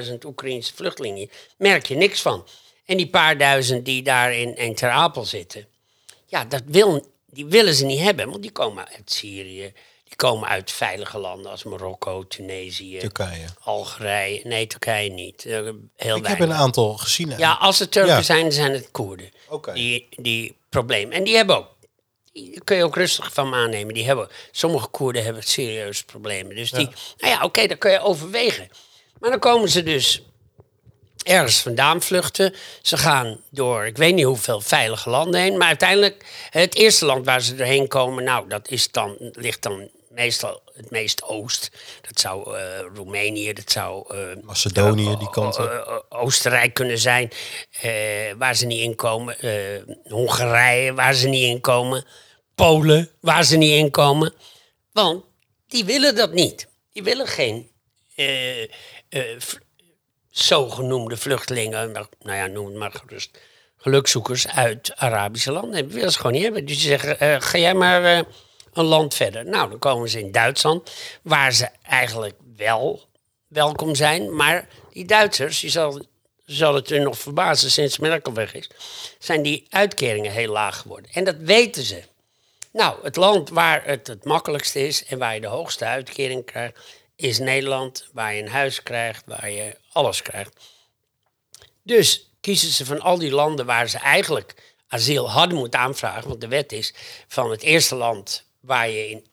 [0.07, 2.47] 70.000 Oekraïnse vluchtelingen, merk je niks van.
[2.85, 5.67] En die paar duizend die daar in, in zitten,
[6.25, 9.73] ja, dat wil, die willen ze niet hebben, want die komen uit Syrië.
[10.15, 13.45] Die komen uit veilige landen als Marokko, Tunesië, Turkije.
[13.63, 14.41] Algerije.
[14.43, 15.45] Nee, Turkije niet.
[15.45, 17.33] Eh, Heel Ik heb een aantal gezien.
[17.37, 18.21] Ja, als het Turken Ja.
[18.21, 19.31] zijn, zijn het Koerden.
[19.49, 19.73] Oké.
[19.73, 21.11] Die, die probleem.
[21.11, 21.67] En die hebben ook.
[22.33, 23.93] Die kun je ook rustig van me aannemen.
[23.93, 26.55] Die hebben, sommige Koerden hebben serieuze problemen.
[26.55, 28.69] Dus die, nou ja, oké, dat kun je overwegen.
[29.19, 30.21] Maar dan komen ze dus
[31.23, 32.53] ergens vandaan vluchten.
[32.81, 35.57] Ze gaan door, ik weet niet hoeveel veilige landen heen.
[35.57, 39.89] Maar uiteindelijk, het eerste land waar ze erheen komen, nou, dat is dan, ligt dan
[40.15, 41.71] meestal het meest oost.
[42.01, 42.63] Dat zou eh,
[42.95, 44.15] Roemenië, dat zou...
[44.17, 45.65] eh, Macedonië, die kant op.
[45.65, 47.31] eh, eh, Oostenrijk kunnen zijn,
[47.81, 47.91] eh,
[48.37, 49.39] waar ze niet in komen.
[49.39, 52.05] Eh, Hongarije, waar ze niet in komen.
[52.55, 54.33] Polen, waar ze niet in komen.
[54.91, 55.23] Want
[55.67, 56.67] die willen dat niet.
[56.91, 57.71] Die willen geen
[58.15, 58.69] eh, eh,
[60.29, 63.39] zogenoemde vluchtelingen, nou ja, noem het maar gerust,
[63.77, 65.83] gelukzoekers uit Arabische landen.
[65.83, 66.65] Dat willen ze gewoon niet hebben.
[66.65, 68.19] Dus die zeggen, eh, ga jij maar eh,
[68.77, 69.45] een land verder.
[69.45, 73.07] Nou, dan komen ze in Duitsland, waar ze eigenlijk wel
[73.47, 74.35] welkom zijn.
[74.35, 76.01] Maar die Duitsers, je zal,
[76.45, 78.69] zal het er nog verbazen sinds Merkel weg is,
[79.19, 81.11] zijn die uitkeringen heel laag geworden.
[81.11, 82.03] En dat weten ze.
[82.71, 86.79] Nou, het land waar het het makkelijkste is en waar je de hoogste uitkering krijgt,
[87.15, 88.07] is Nederland.
[88.13, 90.53] Waar je een huis krijgt, waar je alles krijgt.
[91.83, 94.55] Dus kiezen ze van al die landen waar ze eigenlijk
[94.87, 96.27] asiel hadden moeten aanvragen.
[96.27, 96.93] Want de wet is
[97.27, 99.25] van het eerste land waar je in,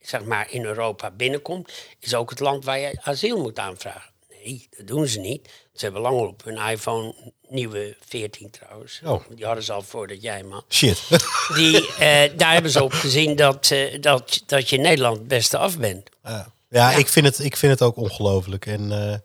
[0.00, 4.10] zeg maar, in Europa binnenkomt, is ook het land waar je asiel moet aanvragen.
[4.28, 5.48] Nee, dat doen ze niet.
[5.74, 7.14] Ze hebben lang op hun iPhone,
[7.48, 9.00] nieuwe 14 trouwens.
[9.04, 9.22] Oh.
[9.28, 10.62] Die hadden ze al voordat jij man.
[10.68, 11.02] Shit.
[11.54, 15.28] Die, eh, daar hebben ze op gezien dat, eh, dat, dat je in Nederland het
[15.28, 16.08] beste af bent.
[16.24, 18.66] Ja, ja, Ik, vind het, ik vind het ook ongelooflijk.
[18.66, 19.18] En eh,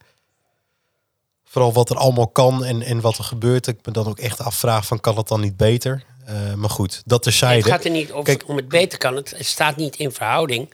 [1.45, 3.67] vooral wat er allemaal kan en, en wat er gebeurt.
[3.67, 6.03] Ik me dan ook echt afvraag van kan het dan niet beter?
[6.31, 7.69] Eh, maar goed, dat Het terzijde.
[7.69, 9.15] gaat er niet over, Kijk- om het beter kan.
[9.15, 10.73] Het, het staat niet in verhouding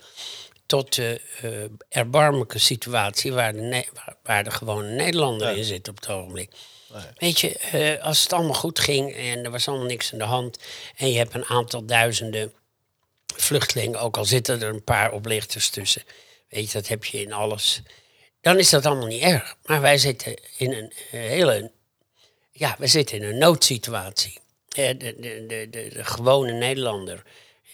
[0.65, 5.87] tot de eh, erbarmelijke situatie waar de, Ne- waar, waar de gewone Nederlander in zit
[5.87, 6.51] op het ogenblik.
[7.17, 10.25] Weet je, eh, als het allemaal goed ging en er was allemaal niks aan de
[10.25, 10.59] hand
[10.95, 12.53] en je hebt een aantal duizenden
[13.35, 16.03] vluchtelingen, ook al zitten er een paar oplichters tussen,
[16.49, 17.81] weet je, dat heb je in alles,
[18.41, 19.55] dan is dat allemaal niet erg.
[19.65, 21.71] Maar wij zitten in een hele
[22.51, 24.39] ja, we zitten in een noodsituatie.
[24.77, 27.23] De, de, de, de, gewone Nederlander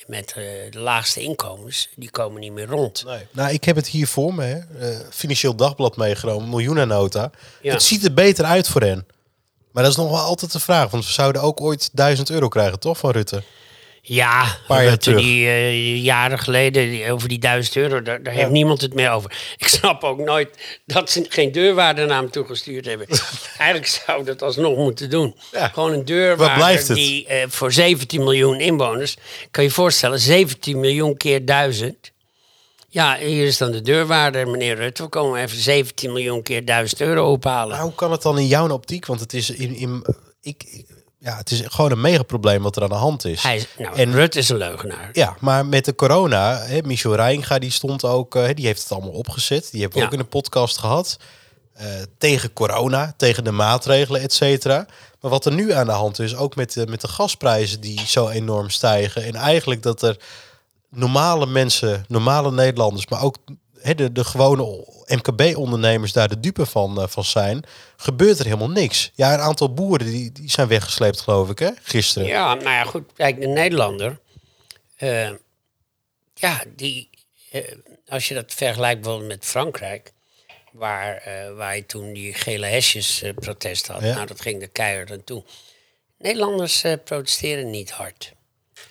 [0.08, 3.04] met eh, de laagste inkomens, die komen niet meer rond.
[3.06, 3.28] Nee.
[3.32, 4.44] Nou, ik heb het hier voor me.
[4.44, 4.90] Hè.
[4.90, 7.32] Eh, Financieel Dagblad meegenomen, miljoenennota.
[7.62, 7.74] Ja.
[7.74, 9.08] Het ziet er beter uit voor hen.
[9.72, 10.90] Maar dat is nog wel altijd de vraag.
[10.90, 13.44] Want we zouden ook ooit 1000 euro krijgen, toch, van Rutte?
[14.06, 18.82] Ja, dat die eh, jaren geleden, die- over die duizend euro, daar, daar heeft niemand
[18.82, 19.32] het meer over.
[19.58, 20.50] Ik snap ook nooit
[20.86, 23.08] dat ze geen deurwaarder naar hem toegestuurd hebben.
[23.58, 25.36] Eigenlijk zou dat alsnog moeten doen.
[25.52, 25.68] Ja.
[25.68, 26.88] Gewoon een deurwaarder het?
[26.88, 29.18] die eh, voor 17 miljoen inwoners,
[29.52, 32.12] kan je je voorstellen, 17 miljoen keer 1000.
[32.90, 35.04] Ja, hier is dan de deurwaarder, meneer Rutte.
[35.04, 37.76] We komen even 17 miljoen keer 1000 euro ophalen.
[37.76, 39.06] Maar hoe kan het dan in jouw optiek?
[39.06, 40.06] Want het is, in, in,
[40.42, 40.84] ik-
[41.24, 43.42] ja, het is gewoon een mega probleem wat er aan de hand is.
[43.42, 45.10] Hij is, nou, En- Rutte is een leugenaar.
[45.14, 48.92] Ja, maar met de corona, hè, Michel Reijnga die stond ook, eh, die heeft het
[48.92, 49.68] allemaal opgezet.
[49.72, 50.06] Die hebben we Ja.
[50.06, 51.18] ook in een podcast gehad.
[51.74, 54.86] Eh, tegen corona, tegen de maatregelen, et cetera.
[55.22, 58.02] Maar wat er nu aan de hand is, ook met de, met de gasprijzen die
[58.06, 59.24] zo enorm stijgen.
[59.24, 60.18] En eigenlijk dat er
[60.90, 63.36] normale mensen, normale Nederlanders, maar ook
[63.84, 67.64] hè, de, de gewone MKB-ondernemers daar de dupe van, eh, van zijn,
[67.98, 69.12] gebeurt er helemaal niks.
[69.16, 72.28] Ja, een aantal boeren die, die zijn weggesleept, geloof ik, hè, gisteren.
[72.28, 73.04] Ja, nou ja, goed.
[73.16, 74.20] Kijk, de Nederlander.
[74.98, 75.30] eh,
[76.34, 77.10] ja, die.
[77.52, 77.62] eh,
[78.08, 80.12] als je dat vergelijkt bijvoorbeeld met Frankrijk.
[80.72, 81.24] Waar,
[81.56, 84.02] waar je toen die gele hesjes eh, protest had.
[84.02, 84.14] Ja.
[84.14, 85.44] Nou, dat ging de keihard aan toe.
[86.18, 88.34] Nederlanders protesteren niet hard.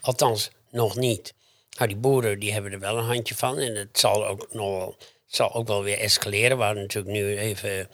[0.00, 1.34] Althans, nog niet.
[1.76, 3.58] Nou, die boeren die hebben er wel een handje van.
[3.58, 6.56] En het zal ook, nog zal ook wel weer escaleren.
[6.56, 7.88] We hadden natuurlijk nu even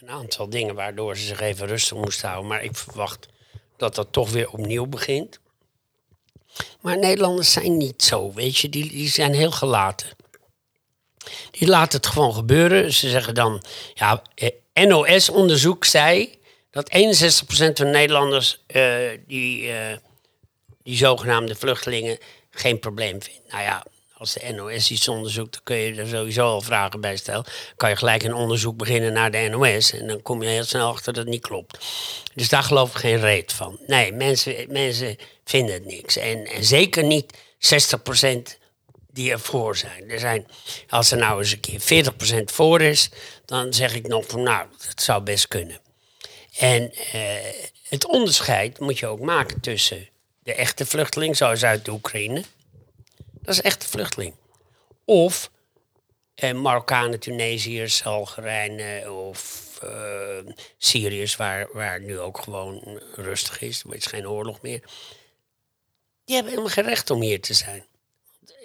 [0.00, 2.50] een aantal dingen waardoor ze zich even rustig moesten houden.
[2.50, 3.28] Maar ik verwacht
[3.76, 5.40] dat dat toch weer opnieuw begint.
[6.80, 8.68] Maar Nederlanders zijn niet zo, weet je.
[8.68, 10.08] Die, die zijn heel gelaten.
[11.50, 12.92] Die laten het gewoon gebeuren.
[12.92, 13.62] Ze zeggen dan,
[13.94, 16.38] ja, eh, NOS-onderzoek zei
[16.70, 18.84] dat 61% van Nederlanders eh,
[19.26, 19.96] die, eh,
[20.82, 22.18] die zogenaamde vluchtelingen
[22.50, 23.40] geen probleem vindt.
[23.48, 23.84] Nou ja,
[24.20, 27.44] als de NOS iets onderzoekt, dan kun je er sowieso al vragen bij stellen.
[27.76, 30.88] Kan je gelijk een onderzoek beginnen naar de NOS en dan kom je heel snel
[30.88, 31.78] achter dat het niet klopt.
[32.34, 33.78] Dus daar geloof ik geen reet van.
[33.86, 36.16] Nee, mensen, mensen vinden het niks.
[36.16, 38.58] En, zeker niet 60%
[39.12, 40.10] die ervoor zijn.
[40.10, 40.46] Er zijn.
[40.88, 42.04] Als er nou eens een keer
[42.40, 43.10] 40% voor is,
[43.44, 45.80] dan zeg ik nog van nou, dat zou best kunnen.
[46.58, 47.20] En eh,
[47.88, 50.08] het onderscheid moet je ook maken tussen
[50.50, 52.44] de echte vluchteling, zoals uit de Oekraïne.
[53.42, 54.34] Dat is een echte vluchteling.
[55.04, 55.50] Of
[56.34, 63.84] eh, Marokkanen, Tunesiërs, Algerijnen of eh, Syriërs, waar, waar nu ook gewoon rustig is.
[63.84, 64.80] Er is geen oorlog meer.
[66.24, 67.84] Die hebben helemaal geen recht om hier te zijn.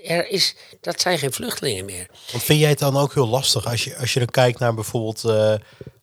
[0.03, 2.07] Er is, dat zijn geen vluchtelingen meer.
[2.31, 4.73] Want vind jij het dan ook heel lastig als je, als je dan kijkt naar
[4.73, 5.55] bijvoorbeeld eh,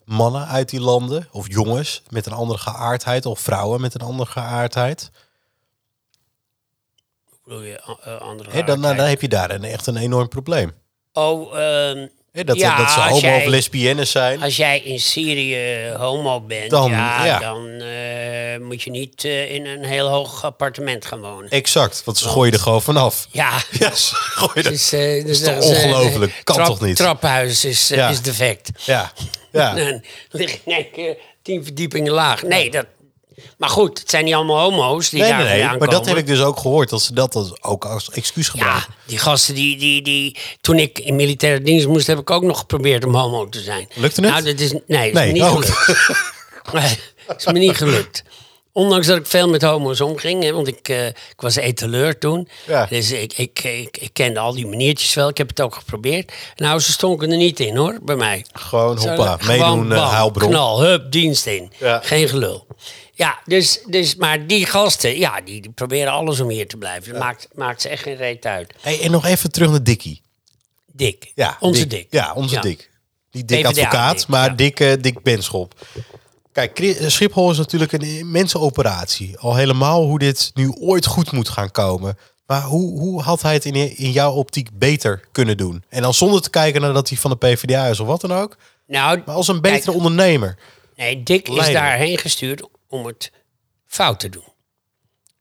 [0.05, 1.29] mannen uit die landen?
[1.31, 3.27] Of jongens met een andere geaardheid?
[3.27, 5.11] Of vrouwen met een andere geaardheid?
[7.42, 8.96] Hoe bedoel je, a- eh, andere Hè, dan, dan, hardheid?
[8.96, 10.72] dan heb je daar een, echt een enorm probleem.
[11.12, 14.42] Oh, ehm, dat, Ja, dat ze homo jij- of lesbiennes zijn.
[14.42, 17.38] als jij in Syrië homo bent, Dan, ja, ja.
[17.38, 21.50] dan eh, moet je niet eh, in een heel hoog appartement gaan wonen.
[21.50, 23.26] Exact, want ze gooien er gewoon vanaf.
[23.31, 26.40] Ja, Ja, ze gooien dus, eh, dus is toch ze, eh, ongelooflijk?
[26.44, 26.96] Kan trap- toch niet?
[26.96, 28.09] Traphuis is, eh, Ja.
[28.09, 28.70] is defect.
[28.85, 29.12] Ja,
[29.52, 29.74] ja.
[29.74, 30.59] Dan lig
[30.92, 32.42] keer tien verdiepingen laag.
[32.42, 32.87] Nee, dat...
[33.59, 35.78] Maar goed, het zijn niet allemaal homo's die Nee, daar nee, nee.
[35.78, 36.90] Maar dat heb ik dus ook gehoord.
[36.90, 38.94] Dat ze dat als- ook als excuus Ja, gebruiken.
[39.07, 40.37] die gasten die, die, die...
[40.61, 43.88] Toen ik in militaire dienst moest, heb ik ook nog geprobeerd om homo te zijn.
[43.94, 44.31] Lukte het?
[44.31, 45.50] Nou, dat is, nee, is Nee, me niet oh.
[45.50, 46.12] gelukt.
[46.72, 46.98] Nee,
[47.37, 48.22] is me niet gelukt.
[48.74, 52.48] Ondanks dat ik veel met homo's omging, hè, want ik, eh, ik was etaleur toen.
[52.66, 52.87] Ja.
[52.87, 55.28] Dus ik, ik, ik, ik kende al die maniertjes wel.
[55.28, 56.33] Ik heb het ook geprobeerd.
[56.57, 58.44] Nou, ze stonken er niet in hoor, bij mij.
[58.52, 60.50] Gewoon hoppa, gewoon meedoen, eh, bam, huilbron.
[60.50, 61.72] Knal, hup, dienst in.
[61.78, 62.00] Ja.
[62.05, 62.66] Geen gelul.
[63.14, 67.12] Ja, dus, dus, maar die gasten, ja, die, die proberen alles om hier te blijven.
[67.12, 68.72] Dat maakt, maakt ze echt geen reet uit.
[68.81, 70.22] Hey, en nog even terug naar Dikkie.
[70.87, 71.33] Dik.
[71.35, 72.07] Ja, Onze dik.
[72.11, 72.77] Ja, onze.
[73.31, 75.87] Niet dik PvdA advocaat, Dick, maar dik, eh, dik Benschop.
[76.53, 79.38] Kijk, Chri- Schiphol is natuurlijk een immense operatie.
[79.38, 82.18] Al helemaal hoe dit nu ooit goed moet gaan komen.
[82.46, 85.85] Maar hoe, hoe had hij het in, in jouw optiek beter kunnen doen?
[85.88, 88.33] En dan zonder te kijken naar dat hij van de PvdA is of wat dan
[88.33, 88.57] ook.
[88.87, 89.96] Nou, Maar als een betere Kijk.
[89.96, 90.59] ondernemer.
[90.96, 93.33] Nee, Dick is daarheen gestuurd om het
[93.87, 94.52] fout te doen.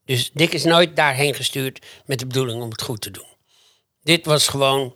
[0.05, 3.29] Dus Dick is nooit daarheen gestuurd met de bedoeling om het goed te doen.
[4.03, 4.95] Dit was gewoon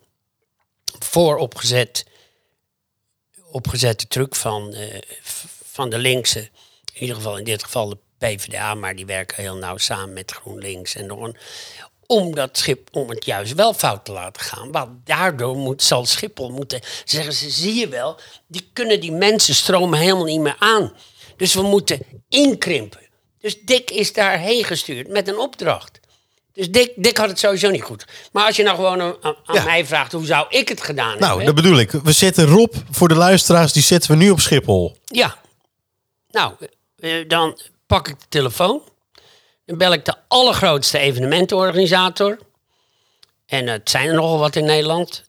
[0.99, 2.05] vooropgezet
[3.51, 5.01] opgezette truc van, eh,
[5.63, 6.39] van de linkse.
[6.93, 10.31] In ieder geval in dit geval de PvdA, maar die werken heel nauw samen met
[10.31, 11.37] GroenLinks en een.
[12.07, 14.71] Om dat schip, om het juist wel fout te laten gaan.
[14.71, 19.55] Want daardoor moet, zal Schiphol moeten zeggen ze, zie je wel, die kunnen die mensen
[19.55, 20.93] stromen helemaal niet meer aan.
[21.37, 22.99] Dus we moeten inkrimpen.
[23.39, 25.99] Dus Dick is daarheen gestuurd met een opdracht.
[26.53, 28.05] Dus Dick, Dick had het sowieso niet goed.
[28.31, 29.63] Maar als je nou gewoon aan, aan Ja.
[29.63, 31.45] mij vraagt, hoe zou ik het gedaan Nou, hebben?
[31.45, 31.91] dat bedoel ik.
[31.91, 34.97] We zetten Rob voor de luisteraars, die zetten we nu op Schiphol.
[35.05, 35.37] Ja.
[36.31, 36.53] Nou,
[36.99, 38.81] eh, dan pak ik de telefoon.
[39.65, 42.39] Dan bel ik de allergrootste evenementenorganisator.
[43.45, 45.23] En het zijn er nogal wat in Nederland.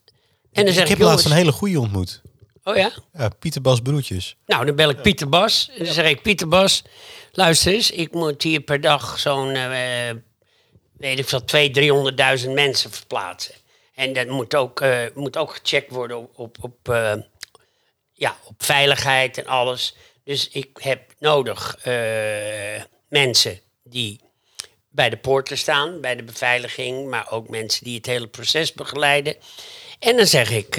[0.53, 2.21] En dan zeg ik ik, heb laatst jongens, een hele goeie ontmoet.
[2.67, 2.93] Oh ja?
[3.13, 4.37] Ja, Pieter Bas Broertjes.
[4.47, 5.71] Nou, dan bel ik Pieter Bas.
[5.77, 6.83] En dan zeg ik, Pieter Bas,
[7.33, 7.91] luister eens.
[7.91, 10.11] Ik moet hier per dag zo'n, eh,
[10.93, 13.55] weet ik veel, 200.000, 300.000 mensen verplaatsen.
[13.95, 17.15] En dat moet ook, eh, moet ook gecheckt worden op, op, op, eh,
[18.13, 19.97] ja, op veiligheid en alles.
[20.25, 21.79] Dus ik heb nodig
[23.09, 24.21] mensen die
[24.91, 29.37] bij de poorten staan, bij de beveiliging, maar ook mensen die het hele proces begeleiden.
[29.99, 30.77] En dan zeg ik,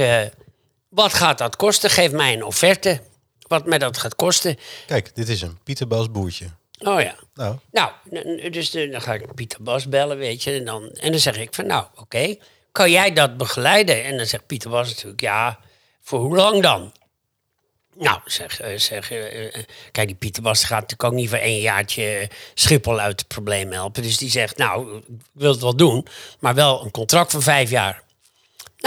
[0.98, 1.90] wat gaat dat kosten?
[1.90, 3.02] Geef mij een offerte,
[3.48, 4.58] wat mij dat gaat kosten.
[4.88, 5.58] Kijk, dit is hem.
[5.64, 6.46] Pieter Bas Boertje.
[6.80, 7.16] Oh ja.
[7.34, 7.92] Nou, Nou,
[8.52, 10.52] dus de- dan ga ik Pieter Bas bellen, weet je.
[10.52, 12.36] En dan, en dan zeg ik van, nou, oké,
[12.72, 14.04] kan jij dat begeleiden?
[14.04, 15.60] En dan zegt Pieter Bas natuurlijk, ja,
[16.02, 16.92] voor hoe lang dan?
[17.96, 21.38] Nou, zeg, eh, zeg eh, eh, kijk, die Pieter Bas gaat natuurlijk ook niet voor
[21.38, 24.04] één jaartje Schiphol uit het probleem helpen.
[24.04, 26.08] Dus die zegt, nou, ik wil het wel doen,
[26.40, 28.04] maar wel een contract van vijf jaar.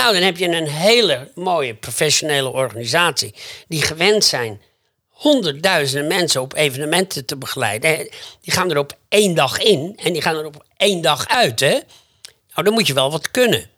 [0.01, 3.35] Nou, dan heb je een hele mooie professionele organisatie
[3.69, 4.63] die gewend zijn
[5.09, 7.97] honderdduizenden mensen op evenementen te begeleiden.
[8.41, 11.61] Die gaan er op één dag in en die gaan er op één dag uit.
[11.61, 11.71] Hè?
[11.71, 13.71] Nou, dan moet je wel wat kunnen.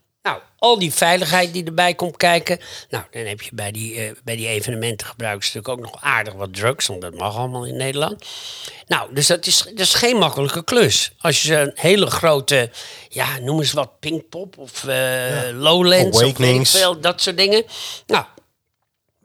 [0.62, 2.59] Al die veiligheid die erbij komt kijken.
[2.88, 6.03] Nou, dan heb je bij die, eh, bij die evenementen gebruiken ze natuurlijk ook nog
[6.03, 6.87] aardig wat drugs.
[6.87, 8.27] Want dat mag allemaal in Nederland.
[8.87, 11.12] Nou, dus dat is, dat is geen makkelijke klus.
[11.18, 12.70] Als je een hele grote,
[13.09, 16.70] ja, noem eens wat, Pinkpop of eh Lowlands of Awakenings.
[16.70, 17.64] veel, dat soort dingen.
[18.07, 18.25] Nou,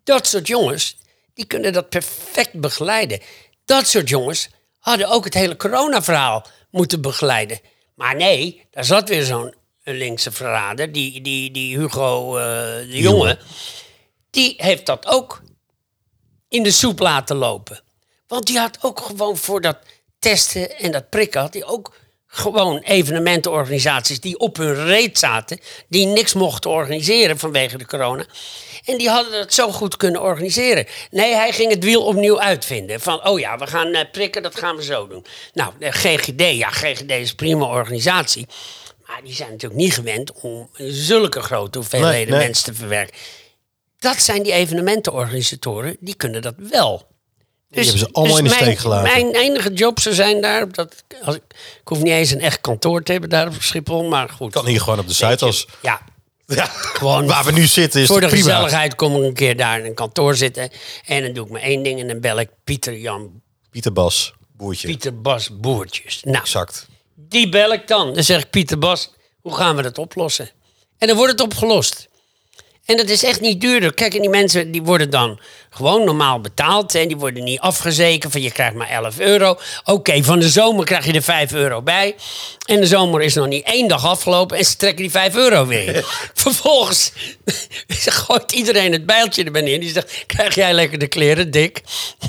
[0.03, 0.97] dat soort jongens,
[1.33, 3.21] die kunnen dat perfect begeleiden.
[3.65, 7.59] Dat soort jongens hadden ook het hele corona-verhaal moeten begeleiden.
[7.95, 9.53] Maar nee, daar zat weer zo'n
[9.93, 12.43] linkse verrader, die, die, die Hugo eh,
[12.89, 13.37] de Jonge.
[14.29, 15.41] Die heeft dat ook
[16.49, 17.81] in de soep laten lopen.
[18.27, 19.77] Want die had ook gewoon voor dat
[20.19, 21.41] testen en dat prikken...
[21.41, 21.95] had hij ook
[22.27, 25.59] gewoon evenementenorganisaties die op hun reet zaten...
[25.89, 28.25] die niks mochten organiseren vanwege de corona.
[28.85, 30.87] En die hadden dat zo goed kunnen organiseren.
[31.11, 32.99] Nee, hij ging het wiel opnieuw uitvinden.
[32.99, 35.25] Van, oh ja, we gaan eh, prikken, dat gaan we zo doen.
[35.53, 38.47] Nou, de GGD, ja, GGD is een prima organisatie...
[39.07, 42.45] Maar die zijn natuurlijk niet gewend om zulke grote hoeveelheden Nee, nee.
[42.47, 43.15] mensen te verwerken.
[43.99, 47.07] Dat zijn die evenementenorganisatoren, die kunnen dat wel.
[47.69, 49.11] Dus, hebben ze allemaal in de steek gelaten.
[49.11, 51.41] Mijn enige job zou zijn daar, dat, als ik,
[51.81, 54.51] ik hoef niet eens een echt kantoor te hebben daar op Schiphol, maar goed.
[54.51, 55.67] kan hier gewoon op de je, Zuidas.
[55.81, 56.01] Ja,
[56.45, 58.43] Ja, Gewoon waar we nu zitten is Voor de prima.
[58.43, 60.69] gezelligheid kom ik een keer daar in een kantoor zitten.
[61.05, 64.33] En dan doe ik maar één ding en dan bel ik Pieter Jan, Pieter Bas,
[64.57, 64.87] boertje.
[64.87, 66.21] Pieter Bas Boertjes.
[66.23, 66.87] Nou, Exact.
[67.19, 68.13] Die bel ik dan.
[68.13, 70.49] Dan zeg ik, Pieter Bas, hoe gaan we dat oplossen?
[70.97, 72.07] En dan wordt het opgelost.
[72.87, 73.93] En dat is echt niet duurder.
[73.93, 76.95] Kijk, en die mensen die worden dan gewoon normaal betaald.
[76.95, 79.57] En die worden niet afgezekerd van je krijgt maar 11 euro.
[79.83, 82.15] Oké, van de zomer krijg je er 5 euro bij.
[82.65, 85.65] En de zomer is nog niet één dag afgelopen en ze trekken die 5 euro
[85.65, 86.05] weer.
[86.33, 87.11] Vervolgens
[88.25, 89.79] gooit iedereen het bijltje er neer.
[89.79, 91.81] Die zegt, krijg jij lekker de kleren, dik.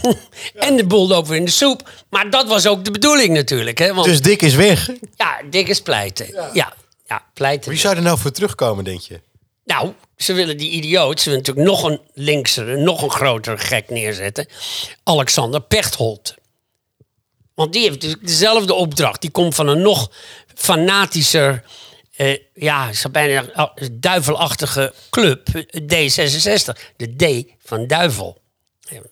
[0.55, 1.91] en de boel loopt weer in de soep.
[2.11, 3.79] Maar dat was ook de bedoeling natuurlijk.
[3.79, 3.95] Hè?
[3.95, 4.91] Want Dus Dick is weg.
[5.17, 6.51] ja, dik is pleiten.
[6.53, 6.73] Ja,
[7.07, 7.71] ja, pleiten.
[7.71, 9.21] Wie zou er nou voor terugkomen, denk je?
[9.69, 13.89] Nou, ze willen die idioot, ze willen natuurlijk nog een linksere, nog een grotere gek
[13.89, 14.47] neerzetten.
[15.03, 16.35] Alexander Pechtold.
[17.55, 19.21] Want die heeft dus dezelfde opdracht.
[19.21, 20.11] Die komt van een nog
[20.55, 21.65] fanatischer,
[22.17, 26.79] eh, ja, ik zou bijna ah, duivelachtige club, eh, D66.
[26.97, 28.41] De D van duivel.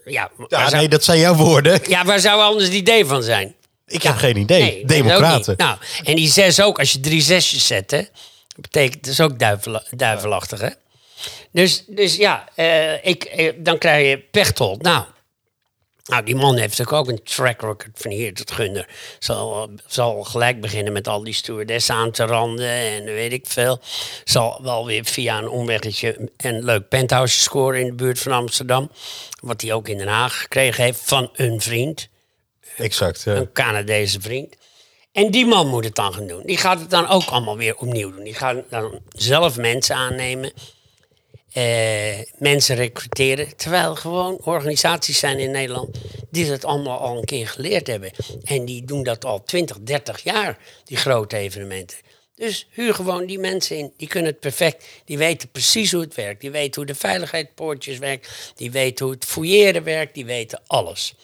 [0.05, 1.81] Ja, Ja, zou, nee, dat zijn jouw woorden.
[1.89, 3.55] ja waar zou anders die D van zijn?
[3.87, 4.61] Ik heb geen idee.
[4.61, 5.55] Nee, Democraten.
[5.57, 8.03] Nou, en die zes ook, als je drie zesjes zet, hè,
[8.57, 10.71] betekent dat is ook duivel, duivelachtig, hè?
[11.51, 14.83] Dus, dus ja, eh, ik, eh, dan krijg je Pechtold.
[14.83, 15.05] Nou,
[16.05, 18.89] nou, die man heeft natuurlijk ook een track record van hier tot gunder.
[19.19, 23.81] Zal, zal gelijk beginnen met al die stewardessen aan te randen en weet ik veel.
[24.25, 28.91] Zal wel weer via een omweggetje een leuk penthouse scoren in de buurt van Amsterdam.
[29.41, 32.09] Wat hij ook in Den Haag gekregen heeft van een vriend
[32.77, 33.23] Exact.
[33.23, 33.35] ja.
[33.35, 34.57] een Canadese vriend.
[35.17, 36.43] En die man moet het dan gaan doen.
[36.45, 38.25] Die gaat het dan ook allemaal weer opnieuw doen.
[38.25, 40.53] Die gaat dan zelf mensen aannemen.
[41.53, 43.57] eh, mensen recruteren.
[43.57, 45.99] Terwijl gewoon organisaties zijn in Nederland
[46.31, 48.11] die dat allemaal al een keer geleerd hebben.
[48.45, 51.97] En die doen dat al 20, 30 jaar, die grote evenementen.
[52.35, 53.93] Dus huur gewoon die mensen in.
[53.97, 54.87] Die kunnen het perfect.
[55.05, 56.41] Die weten precies hoe het werkt.
[56.41, 58.53] Die weten hoe de veiligheidspoortjes werkt.
[58.57, 60.15] Die weten hoe het fouilleren werkt.
[60.15, 61.15] Die weten alles.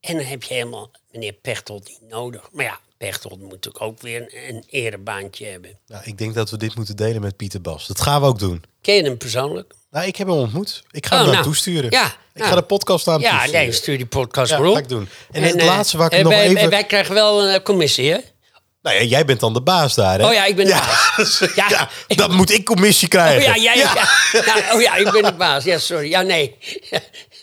[0.00, 2.48] En dan heb je helemaal meneer Pechtold niet nodig.
[2.52, 5.78] Maar ja, Pechtold moet natuurlijk ook weer een, een erebaantje hebben.
[5.86, 7.86] Nou, ik denk dat we dit moeten delen met Pieter Bas.
[7.86, 8.62] Dat gaan we ook doen.
[8.82, 9.72] Ken je hem persoonlijk?
[9.90, 10.82] Nou, ik heb hem ontmoet.
[10.90, 11.46] Ik ga Oh, hem naar nou.
[11.48, 11.90] toesturen.
[11.90, 12.48] Ja, ik nou.
[12.48, 13.60] ga de podcast aan Ja, toesturen.
[13.60, 14.74] nee, stuur die podcast Ja, maar op.
[14.74, 15.08] ga ik doen.
[15.30, 18.10] En het eh, laatste waar ik nog wij, even- Wij krijgen wel een eh, commissie,
[18.12, 18.18] hè?
[18.82, 20.26] Nou ja, jij bent dan de baas daar, hè?
[20.26, 20.84] Oh ja, ik ben de Ja,
[21.54, 23.42] Ja, ja, ik- dan moet ik commissie Oh krijgen.
[23.42, 23.92] ja, jij, ja.
[24.32, 25.64] Ja, oh ja, ik ben de baas.
[25.64, 26.08] Ja, sorry.
[26.10, 26.56] Ja, nee.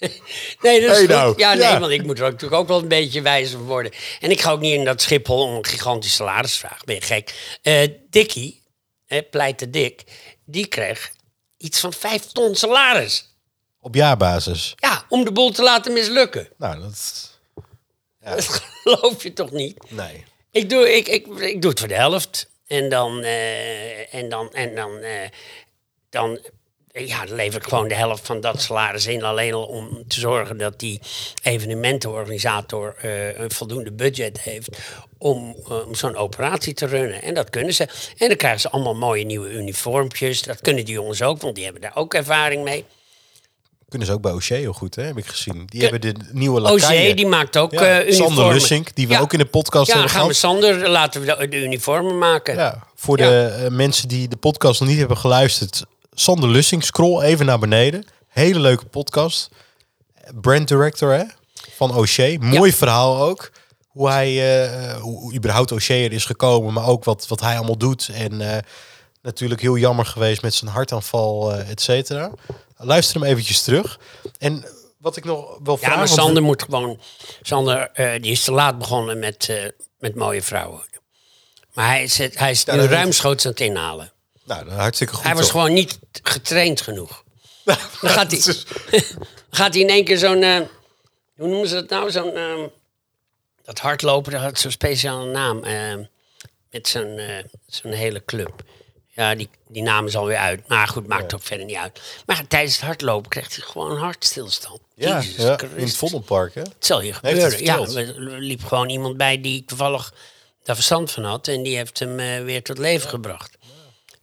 [0.62, 1.08] Nee, dat is Hey, goed.
[1.08, 1.34] nou.
[1.38, 1.80] Ja, nee, Ja.
[1.80, 3.92] want ik moet er ook, natuurlijk ook wel een beetje wijzer voor worden.
[4.20, 6.86] En ik ga ook niet in dat Schiphol om een gigantisch salaris vragen.
[6.86, 7.58] Ben je gek?
[7.62, 8.62] Eh Dikkie,
[9.06, 10.04] hè, pleite Dik,
[10.46, 11.12] die kreeg
[11.58, 13.30] iets van vijf ton salaris.
[13.80, 14.74] Op jaarbasis.
[14.76, 16.50] Ja, om de boel te laten mislukken.
[16.58, 17.30] Nou, dat...
[18.24, 18.48] Dat
[18.84, 19.92] geloof je toch niet?
[19.92, 20.26] Nee.
[20.52, 22.50] Ik doe, ik, ik, ik doe het voor de helft.
[22.68, 25.30] En dan, eh, en dan, en dan, eh,
[26.10, 26.40] dan,
[26.94, 29.24] ja, lever ik gewoon de helft van dat salaris in.
[29.24, 31.00] Alleen al om te zorgen dat die
[31.44, 34.70] evenementenorganisator eh, een voldoende budget heeft
[35.18, 37.22] om, eh, om zo'n operatie te runnen.
[37.22, 37.84] En dat kunnen ze.
[38.18, 40.42] En dan krijgen ze allemaal mooie nieuwe uniformpjes.
[40.42, 42.86] Dat kunnen die jongens ook, want die hebben daar ook ervaring mee.
[43.90, 45.04] Kunnen ze ook bij O'Shea heel goed, hè?
[45.04, 45.66] Heb ik gezien.
[45.66, 47.16] Die hebben de nieuwe lakaien.
[47.16, 48.36] die maakt ook Ja, eh uniformen.
[48.36, 49.20] Sander Lussink, die we Ja.
[49.20, 50.34] ook in de podcast Ja, hebben gaan we.
[50.34, 52.56] Sander, laten we de, de uniformen maken.
[52.56, 55.84] Ja, voor de mensen die de podcast nog niet hebben geluisterd.
[56.16, 58.06] Sander Lussing, scroll even naar beneden.
[58.28, 59.50] Hele leuke podcast.
[60.42, 61.24] Brand director hè,
[61.76, 62.38] van O'Shea.
[62.40, 63.52] Mooi verhaal ook.
[63.88, 66.74] Hoe hij, eh, hoe überhaupt O'Shea er is gekomen.
[66.74, 68.10] Maar ook wat, wat hij allemaal doet.
[68.14, 68.58] En eh,
[69.22, 72.32] natuurlijk heel jammer geweest met zijn hartaanval, eh et cetera.
[72.78, 74.00] Luister hem eventjes terug.
[74.38, 74.66] En
[74.98, 75.90] wat ik nog wel vraag...
[75.90, 77.00] Ja, maar want Sander moet gewoon.
[77.42, 80.82] Sander die is te laat begonnen met, met mooie vrouwen.
[81.74, 84.12] Maar hij is, het- hij is nu ruimschoots aan het inhalen.
[84.56, 85.52] Nou, hartstikke goed Hij was toch?
[85.52, 87.24] gewoon niet getraind genoeg.
[87.66, 88.66] Dan gaat hij, is-
[89.50, 90.44] gaat hij in één keer zo'n.
[90.44, 90.60] eh,
[91.36, 92.12] hoe noemen ze dat nou?
[92.12, 92.36] Zo'n.
[92.36, 92.64] eh,
[93.64, 95.64] dat hardlopen, dat had zo'n speciale naam.
[95.64, 95.96] eh,
[96.72, 98.64] met zo'n eh, zo'n hele club.
[99.08, 100.68] Ja, die, die naam is alweer uit.
[100.68, 102.02] Maar goed, maakt ook verder niet uit.
[102.26, 104.80] Maar tijdens het hardlopen kreeg hij gewoon een hartstilstand.
[104.96, 105.96] Ja, Jezus ja, in het.
[105.98, 106.62] Vondelpark, hè?
[106.62, 107.64] Het zal je gebeuren.
[107.64, 110.14] Ja, er liep gewoon iemand bij die toevallig
[110.64, 111.48] daar verstand van had.
[111.48, 113.58] En die heeft hem eh, weer tot leven gebracht.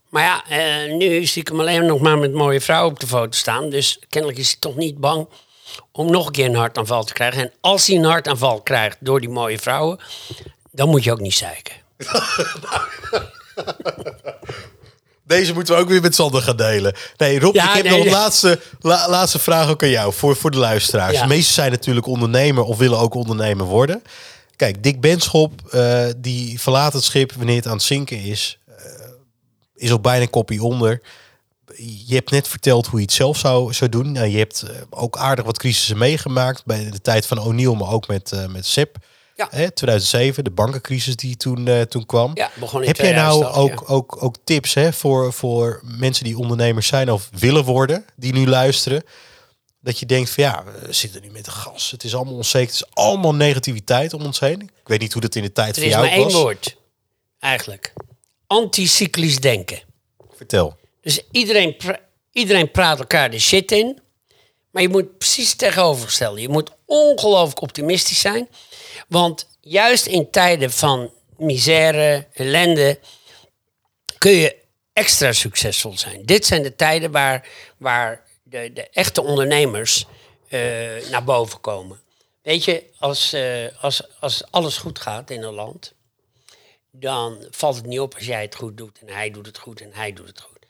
[0.09, 3.07] Maar ja, eh, nu zie ik hem alleen nog maar met mooie vrouwen op de
[3.07, 3.69] foto staan.
[3.69, 5.27] Dus kennelijk is hij toch niet bang
[5.91, 7.41] om nog een keer een hartaanval te krijgen.
[7.41, 9.99] En als hij een hartaanval krijgt door die mooie vrouwen,
[10.71, 11.73] dan moet je ook niet zeiken.
[15.23, 16.95] Deze moeten we ook weer met Sander gaan delen.
[17.17, 20.13] Nee, Rob, Ja, ik heb nee, nog een laatste, la- laatste vraag ook aan jou.
[20.13, 21.13] Voor, voor de luisteraars.
[21.13, 21.21] Ja.
[21.21, 24.03] De meesten zijn natuurlijk ondernemer of willen ook ondernemer worden.
[24.55, 28.58] Kijk, Dick Benschop, eh, die verlaat het schip wanneer het aan het zinken is.
[29.79, 31.01] Is ook bijna een kopie onder.
[32.05, 34.11] Je hebt net verteld hoe je het zelf zou, zou doen.
[34.11, 36.65] Nou, je hebt eh, ook aardig wat crisissen meegemaakt.
[36.65, 38.97] Bij de tijd van O'Neill, maar ook met, eh met SEP.
[39.35, 39.47] Ja.
[39.51, 42.31] Hè, 2007, de bankencrisis die toen, eh, toen kwam.
[42.33, 46.23] Ja, begon in Heb jij nou 2008, ook, ook, ook tips hè, voor, voor mensen
[46.23, 49.03] die ondernemers zijn of willen worden, die nu luisteren?
[49.81, 51.91] Dat je denkt van ja, we zitten nu met de gas.
[51.91, 52.67] Het is allemaal onzeker.
[52.67, 54.61] Het is allemaal negativiteit om ons heen.
[54.61, 56.33] Ik weet niet hoe dat in de tijd Er voor is jou maar één was.
[56.33, 56.77] woord,
[57.39, 57.93] eigenlijk.
[58.49, 59.81] Anticyclisch denken.
[60.31, 60.77] Vertel.
[61.01, 61.99] Dus iedereen, pra-
[62.31, 63.99] iedereen praat elkaar de shit in.
[64.71, 66.41] Maar je moet precies tegenovergestelde.
[66.41, 68.49] Je moet ongelooflijk optimistisch zijn.
[69.07, 72.99] Want juist in tijden van misère, ellende,
[74.17, 74.55] kun je
[74.93, 76.25] extra succesvol zijn.
[76.25, 77.47] Dit zijn de tijden waar,
[77.77, 80.05] waar de, de echte ondernemers
[80.47, 80.59] eh,
[81.11, 81.99] naar boven komen.
[82.41, 85.93] Weet je, als, eh, als, als alles goed gaat in een land,
[86.91, 89.81] dan valt het niet op als jij het goed doet en hij doet het goed
[89.81, 90.65] en hij doet het goed.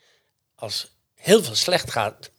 [0.54, 2.30] Als heel veel slecht gaat,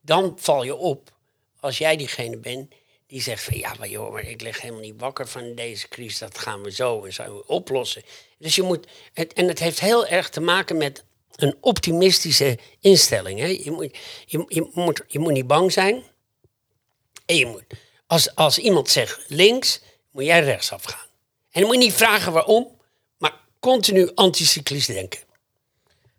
[0.00, 1.14] dan val je op
[1.60, 2.74] als jij diegene bent
[3.06, 6.18] die zegt van ja, maar joh, maar ik lig helemaal niet wakker van deze crisis,
[6.18, 8.02] dat gaan we zo en zo oplossen.
[8.38, 11.04] Dus je moet, het, en het heeft heel erg te maken met
[11.36, 13.38] een optimistische instelling.
[13.40, 13.46] Hè?
[13.46, 16.02] Je, moet, je, je, moet, je moet niet bang zijn.
[17.26, 17.64] En je moet,
[18.06, 21.06] als, als iemand zegt links, moet jij rechtsaf gaan.
[21.50, 22.75] En dan moet je niet vragen waarom,
[23.66, 25.20] continu anticyclisch denken.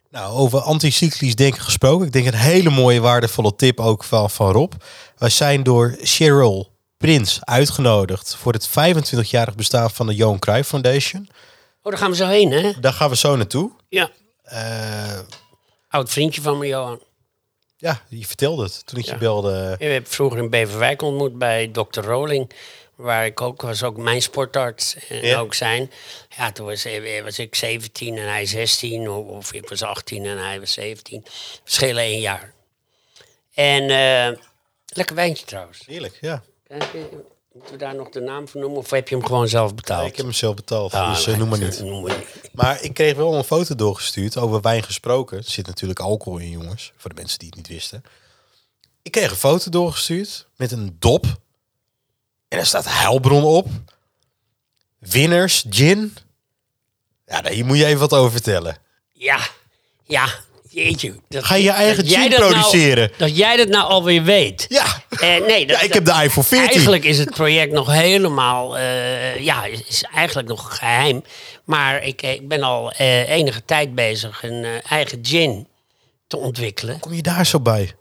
[0.09, 2.05] Nou, over anticyclisch denken gesproken.
[2.05, 4.73] Ik denk een hele mooie, waardevolle tip ook van, van Rob.
[5.17, 11.29] We zijn door Cheryl Prins uitgenodigd voor het 25-jarig bestaan van de Johan Cruijff Foundation.
[11.81, 12.79] Oh, daar gaan we zo heen, hè?
[12.79, 13.71] Daar gaan we zo naartoe.
[13.89, 14.09] Ja.
[14.43, 15.19] Eh,
[15.89, 16.99] Oud vriendje van me, Johan.
[17.77, 19.75] ja, je vertelde het toen ik je belde.
[19.77, 22.51] Ik heb vroeger in Beverwijk ontmoet bij dokter Roling.
[22.97, 25.39] Waar ik ook was, ook mijn sportarts en Ja.
[25.39, 25.91] ook zijn.
[26.37, 29.09] Ja, toen was, eh, was ik 17 en hij 16.
[29.09, 31.25] Of, of ik was 18 en hij was 17.
[31.63, 32.53] Verschillen één jaar.
[33.53, 34.37] En eh,
[34.85, 35.81] lekker wijntje trouwens.
[35.85, 36.43] Heerlijk, ja.
[36.67, 36.77] Eh,
[37.53, 38.79] Moeten we daar nog de naam van noemen?
[38.79, 40.07] Of heb je hem gewoon zelf betaald?
[40.07, 41.79] ik heb hem zelf betaald, Ah, dus eh, noem maar niet.
[41.83, 42.49] Noem maar niet.
[42.53, 45.37] Maar ik kreeg wel een foto doorgestuurd over wijn gesproken.
[45.37, 46.91] Er zit natuurlijk alcohol in, jongens.
[46.97, 48.03] Voor de mensen die het niet wisten.
[49.01, 51.25] Ik kreeg een foto doorgestuurd met een dop.
[52.47, 53.67] En er staat Heilbron op.
[54.99, 56.15] Winners, gin.
[57.25, 58.77] Ja, daar hier moet je even wat over vertellen.
[59.11, 59.39] Ja,
[60.03, 60.27] ja,
[60.69, 61.15] jeetje.
[61.29, 63.11] Dat, Ga je je eigen gin dat nou- produceren?
[63.17, 64.65] dat jij dat nou alweer weet.
[64.69, 66.67] Ja, Eh, nee, dat, ja ik heb de iPhone 14.
[66.67, 71.23] Eigenlijk is het project nog helemaal, eh, ja, is is eigenlijk nog geheim.
[71.63, 75.67] Maar ik, eh, ik ben al enige tijd bezig een eigen gin
[76.27, 76.99] te ontwikkelen.
[76.99, 77.93] Kom je daar zo bij?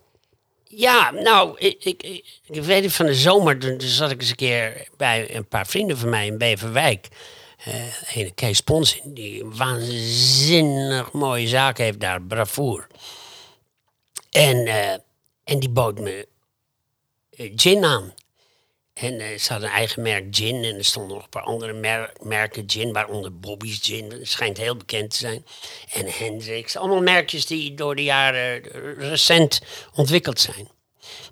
[0.77, 2.03] Ja, nou, ik, ik,
[2.45, 5.67] ik, weet het van de zomer, toen zat ik eens een keer bij een paar
[5.67, 7.07] vrienden van mij in Beverwijk.
[7.57, 12.87] Eh ene Kees Ponsin, die een waanzinnig mooie zaak heeft daar, Bravoer.
[14.29, 14.91] En, eh,
[15.43, 16.27] en die bood me
[17.29, 18.13] eh, gin aan.
[18.97, 21.73] En eh, ze hadden een eigen merk gin en er stonden nog een paar andere
[21.73, 25.45] mer- merken gin, waaronder Bobby's Gin, dat schijnt heel bekend te zijn.
[25.91, 29.61] En Hendrix, allemaal merkjes die door de jaren eh, recent
[29.95, 30.69] ontwikkeld zijn.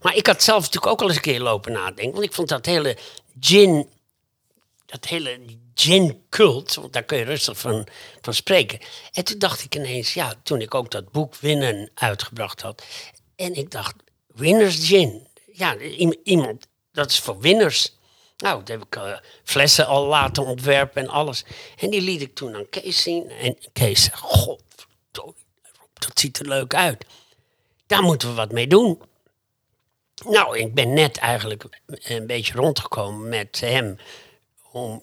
[0.01, 2.49] Maar ik had zelf natuurlijk ook al eens een keer lopen nadenken, want ik vond
[2.49, 2.97] dat hele
[3.39, 3.89] gin,
[4.86, 5.39] dat hele
[5.74, 7.88] gin-cult, want daar kun je rustig van,
[8.22, 8.80] van spreken.
[9.11, 12.84] En toen dacht ik ineens, ja, toen ik ook dat boek Winnen uitgebracht had,
[13.36, 13.95] en ik dacht,
[14.28, 15.28] Winners Gin.
[15.53, 15.78] Ja,
[16.24, 17.98] iemand, dat is voor winners.
[18.38, 21.46] Nou, dat heb ik eh, flessen al laten ontwerpen en alles.
[21.78, 23.30] En die liet ik toen aan Kees zien.
[23.30, 24.62] En Kees zei, god,
[25.12, 27.06] dat ziet er leuk uit.
[27.88, 29.02] Daar moeten we wat mee doen.
[30.26, 33.98] Nou, ik ben net eigenlijk een beetje rondgekomen met hem
[34.72, 35.00] om,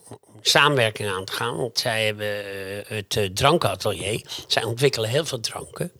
[0.00, 1.56] om samenwerking aan te gaan.
[1.56, 4.26] Want zij hebben eh, het eh, drankatelier.
[4.46, 5.92] Zij ontwikkelen heel veel dranken.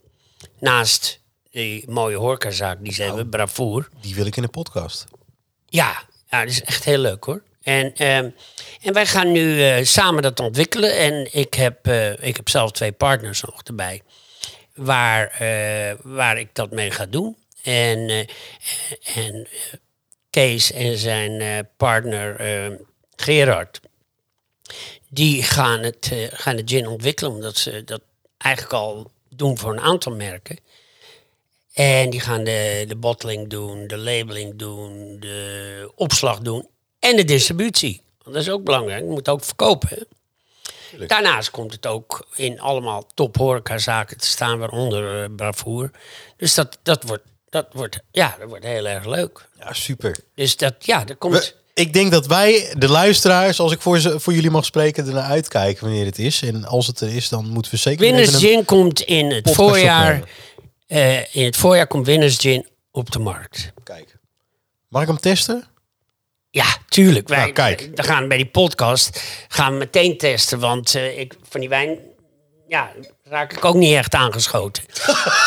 [0.59, 1.19] Naast
[1.55, 3.89] die mooie horecazaak die ze hebben, Bravoer.
[4.01, 5.05] Die wil ik in de podcast.
[5.65, 7.43] Ja, ja, dat is echt heel leuk hoor.
[7.61, 8.29] En, ehm,
[8.81, 10.97] en wij gaan nu eh, samen dat ontwikkelen.
[10.97, 14.01] En ik heb, eh, ik heb zelf twee partners nog erbij.
[14.73, 17.37] Waar, eh, waar ik dat mee ga doen.
[17.63, 18.27] En,
[19.15, 19.47] en
[20.29, 22.77] Kees en zijn partner eh,
[23.15, 23.79] Gerard.
[25.09, 27.31] Die gaan het, gaan het gin ontwikkelen.
[27.31, 28.01] Omdat ze dat
[28.37, 30.59] eigenlijk al doen voor een aantal merken.
[31.75, 36.67] En die gaan de, de bottling doen, de labeling doen, de opslag doen
[36.99, 38.01] en de distributie.
[38.23, 40.07] Want dat is ook belangrijk, je moet ook verkopen.
[41.07, 45.91] Daarnaast komt het ook in allemaal top horecazaken te staan, waaronder eh, Bravoer.
[46.37, 49.47] Dus dat, dat, wordt, dat, wordt, ja, dat wordt heel erg leuk.
[49.59, 50.17] Ja, super.
[50.35, 54.19] Dus dat, ja, er komt, Ik denk dat wij, de luisteraars, als ik voor, ze,
[54.19, 56.41] voor jullie mag spreken, ernaar uitkijken wanneer het is.
[56.41, 60.13] En als het er is, dan moeten we zeker Winners Gin komt in het voorjaar.
[60.13, 60.29] opnemen.
[60.87, 63.71] Eh, in het voorjaar komt Winners Gin op de markt.
[63.83, 64.15] Kijk.
[64.89, 65.63] Mag ik hem testen?
[66.49, 67.27] Ja, tuurlijk.
[67.27, 67.89] Wij, Nou, kijk.
[67.95, 70.59] We gaan bij die podcast gaan we meteen testen.
[70.59, 71.97] Want eh, ik, van die wijn
[72.67, 72.91] ja,
[73.23, 74.83] raak ik ook niet echt aangeschoten.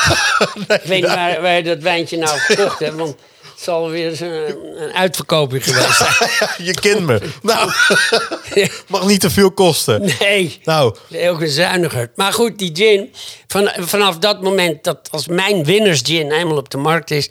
[0.68, 2.97] ik weet niet waar, waar je dat wijntje nou gekocht hebt.
[2.97, 6.51] Want het zal weer eens een, een uitverkoping geweest zijn.
[6.68, 7.30] Je kent me.
[7.43, 7.70] nou,
[8.88, 10.12] mag niet te veel kosten.
[10.18, 10.61] Nee.
[10.64, 12.11] Nou, Heel gezuiniger.
[12.14, 13.12] Maar goed, die gin.
[13.46, 17.30] Van, vanaf dat moment dat als mijn winners gin eenmaal op de markt is,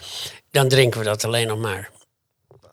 [0.51, 1.89] dan drinken we dat alleen nog maar.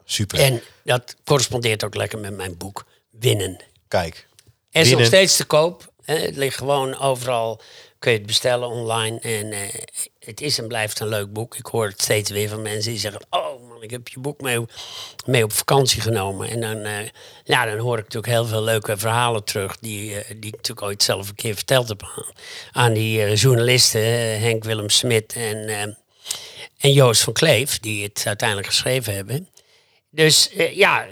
[0.04, 0.38] super.
[0.38, 3.60] En dat correspondeert ook lekker met mijn boek Winnen.
[3.88, 4.26] Kijk.
[4.70, 5.92] En is nog steeds te koop.
[6.04, 7.60] Het ligt gewoon overal.
[7.98, 9.18] Kun je het bestellen online.
[9.20, 9.60] En eh,
[10.18, 11.56] het is en blijft een leuk boek.
[11.56, 13.53] Ik hoor het steeds weer van mensen die zeggen: Oh
[13.84, 14.60] ik heb je boek mee,
[15.26, 16.48] mee op vakantie genomen.
[16.48, 17.08] En dan, eh,
[17.44, 19.78] ja, dan hoor ik natuurlijk heel veel leuke verhalen terug.
[19.78, 22.32] Die, eh, die ik natuurlijk ooit zelf een keer verteld heb
[22.72, 24.00] aan, die eh, journalisten,
[24.40, 25.96] Henk Willem Smit en,
[26.78, 29.48] en Joost van Kleef, die het uiteindelijk geschreven hebben.
[30.10, 31.06] Dus ja,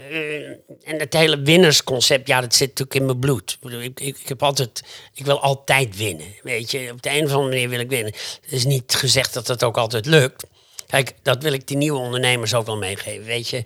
[0.83, 3.57] en het hele winnersconcept, ja, dat zit natuurlijk in mijn bloed.
[3.81, 6.35] Ik, ik heb altijd, ik wil altijd winnen.
[6.41, 8.13] Weet je, op de een of andere manier wil ik winnen.
[8.41, 10.43] Het is niet gezegd dat dat ook altijd lukt.
[10.93, 13.25] Kijk, dat wil ik die nieuwe ondernemers ook wel meegeven.
[13.25, 13.63] Weet je,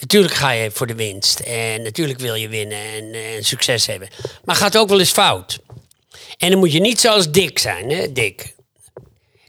[0.00, 1.40] natuurlijk ga je voor de winst.
[1.40, 4.08] En natuurlijk wil je winnen en, en succes hebben.
[4.44, 5.58] Maar gaat ook wel eens fout.
[6.38, 8.54] En dan moet je niet zoals Dick zijn, hè, Dick.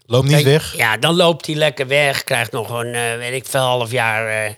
[0.05, 0.77] Loop niet Kijk, weg.
[0.77, 2.23] Ja, dan loopt hij lekker weg.
[2.23, 4.53] Krijgt nog een, eh, weet ik veel, half jaar eh,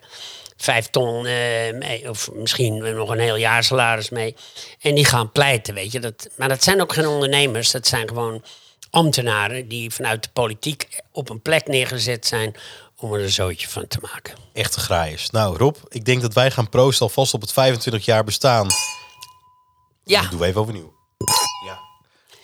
[0.58, 2.10] vijf ton eh, mee.
[2.10, 4.36] Of misschien nog een heel jaar salaris mee.
[4.82, 6.00] En die gaan pleiten, weet je.
[6.00, 7.72] Dat, maar dat zijn ook geen ondernemers.
[7.72, 8.44] Dat zijn gewoon
[8.92, 12.56] ambtenaren die vanuit de politiek op een plek neergezet zijn
[12.98, 14.34] om er een zootje van te maken.
[14.54, 15.30] Echte graaiers.
[15.30, 18.68] Nou Rob, ik denk dat wij gaan proosten alvast op het 25 jaar bestaan.
[20.04, 20.94] Ja, Dat doen we even overnieuw.
[21.66, 21.80] Ja.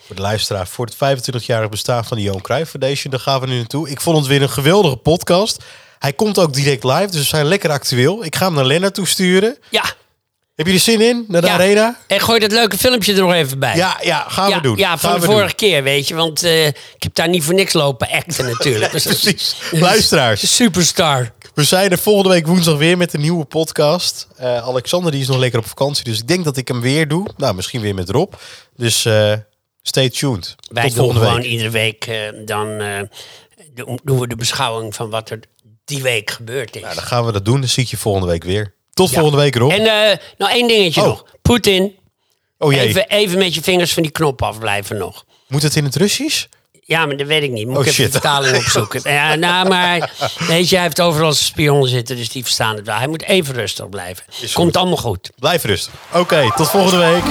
[0.06, 3.48] Voor de luisteraar, voor het 25-jarig bestaan van de Johan Cruijff Foundation, daar gaan we
[3.48, 3.90] nu naartoe.
[3.90, 5.64] Ik vond het weer een geweldige podcast.
[6.00, 8.24] Hij komt ook direct live, dus we zijn lekker actueel.
[8.26, 9.58] Ik ga hem naar Lennart toesturen.
[9.70, 9.84] ja.
[10.58, 11.26] Heb je er zin in?
[11.28, 11.54] Naar de ja.
[11.54, 11.98] arena?
[12.08, 13.76] En gooi dat leuke filmpje er nog even bij.
[13.76, 14.78] Ja, ja, gaan ja, we doen.
[14.78, 15.56] Ja, van Gaan de vorige doen.
[15.56, 16.16] keer, weet je.
[16.16, 18.92] Want eh, ik heb daar niet voor niks lopen acten natuurlijk.
[18.92, 19.56] Dus Precies.
[19.72, 21.32] Luisteraars, Superstar.
[21.54, 24.28] we zijn er volgende week woensdag weer met een nieuwe podcast.
[24.36, 27.08] Eh, Alexander die is nog lekker op vakantie, dus ik denk dat ik hem weer
[27.08, 27.28] doe.
[27.38, 28.34] Nou, misschien weer met Rob.
[28.76, 29.34] Dus eh,
[29.82, 30.56] stay tuned.
[30.72, 31.46] Wij Tot doen gewoon week.
[31.46, 32.10] iedere week,
[32.46, 32.68] dan
[34.04, 35.40] doen we de beschouwing van wat er
[35.86, 36.82] die week gebeurd is.
[36.82, 37.60] Nou, dan gaan we dat doen.
[37.60, 38.76] Dan zie ik je volgende week weer.
[38.98, 39.20] Tot Ja.
[39.20, 39.72] volgende week, Rob.
[39.72, 41.08] En eh, nou één dingetje Oh.
[41.08, 41.24] nog.
[41.42, 41.96] Poetin,
[42.58, 45.26] oh jee, even, even met je vingers van die knop afblijven nog.
[45.48, 46.46] moet het in het Russisch?
[46.86, 47.68] Ja, maar dat weet ik niet.
[47.68, 48.06] Moet Oh, ik even shit.
[48.14, 49.12] de vertaling opzoeken.
[49.12, 50.12] Ja, nou, maar
[50.48, 52.96] weet je, hij heeft overal zijn spion zitten, dus die verstaan het wel.
[52.96, 54.24] Hij moet even rustig blijven.
[54.42, 54.78] Is Komt goed.
[54.78, 55.30] allemaal goed.
[55.40, 55.94] Blijf rustig.
[56.14, 57.24] Oké, tot volgende week.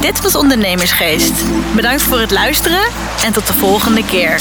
[0.00, 1.32] Dit was Ondernemersgeest.
[1.74, 2.82] Bedankt voor het luisteren
[3.24, 4.40] en tot de volgende keer.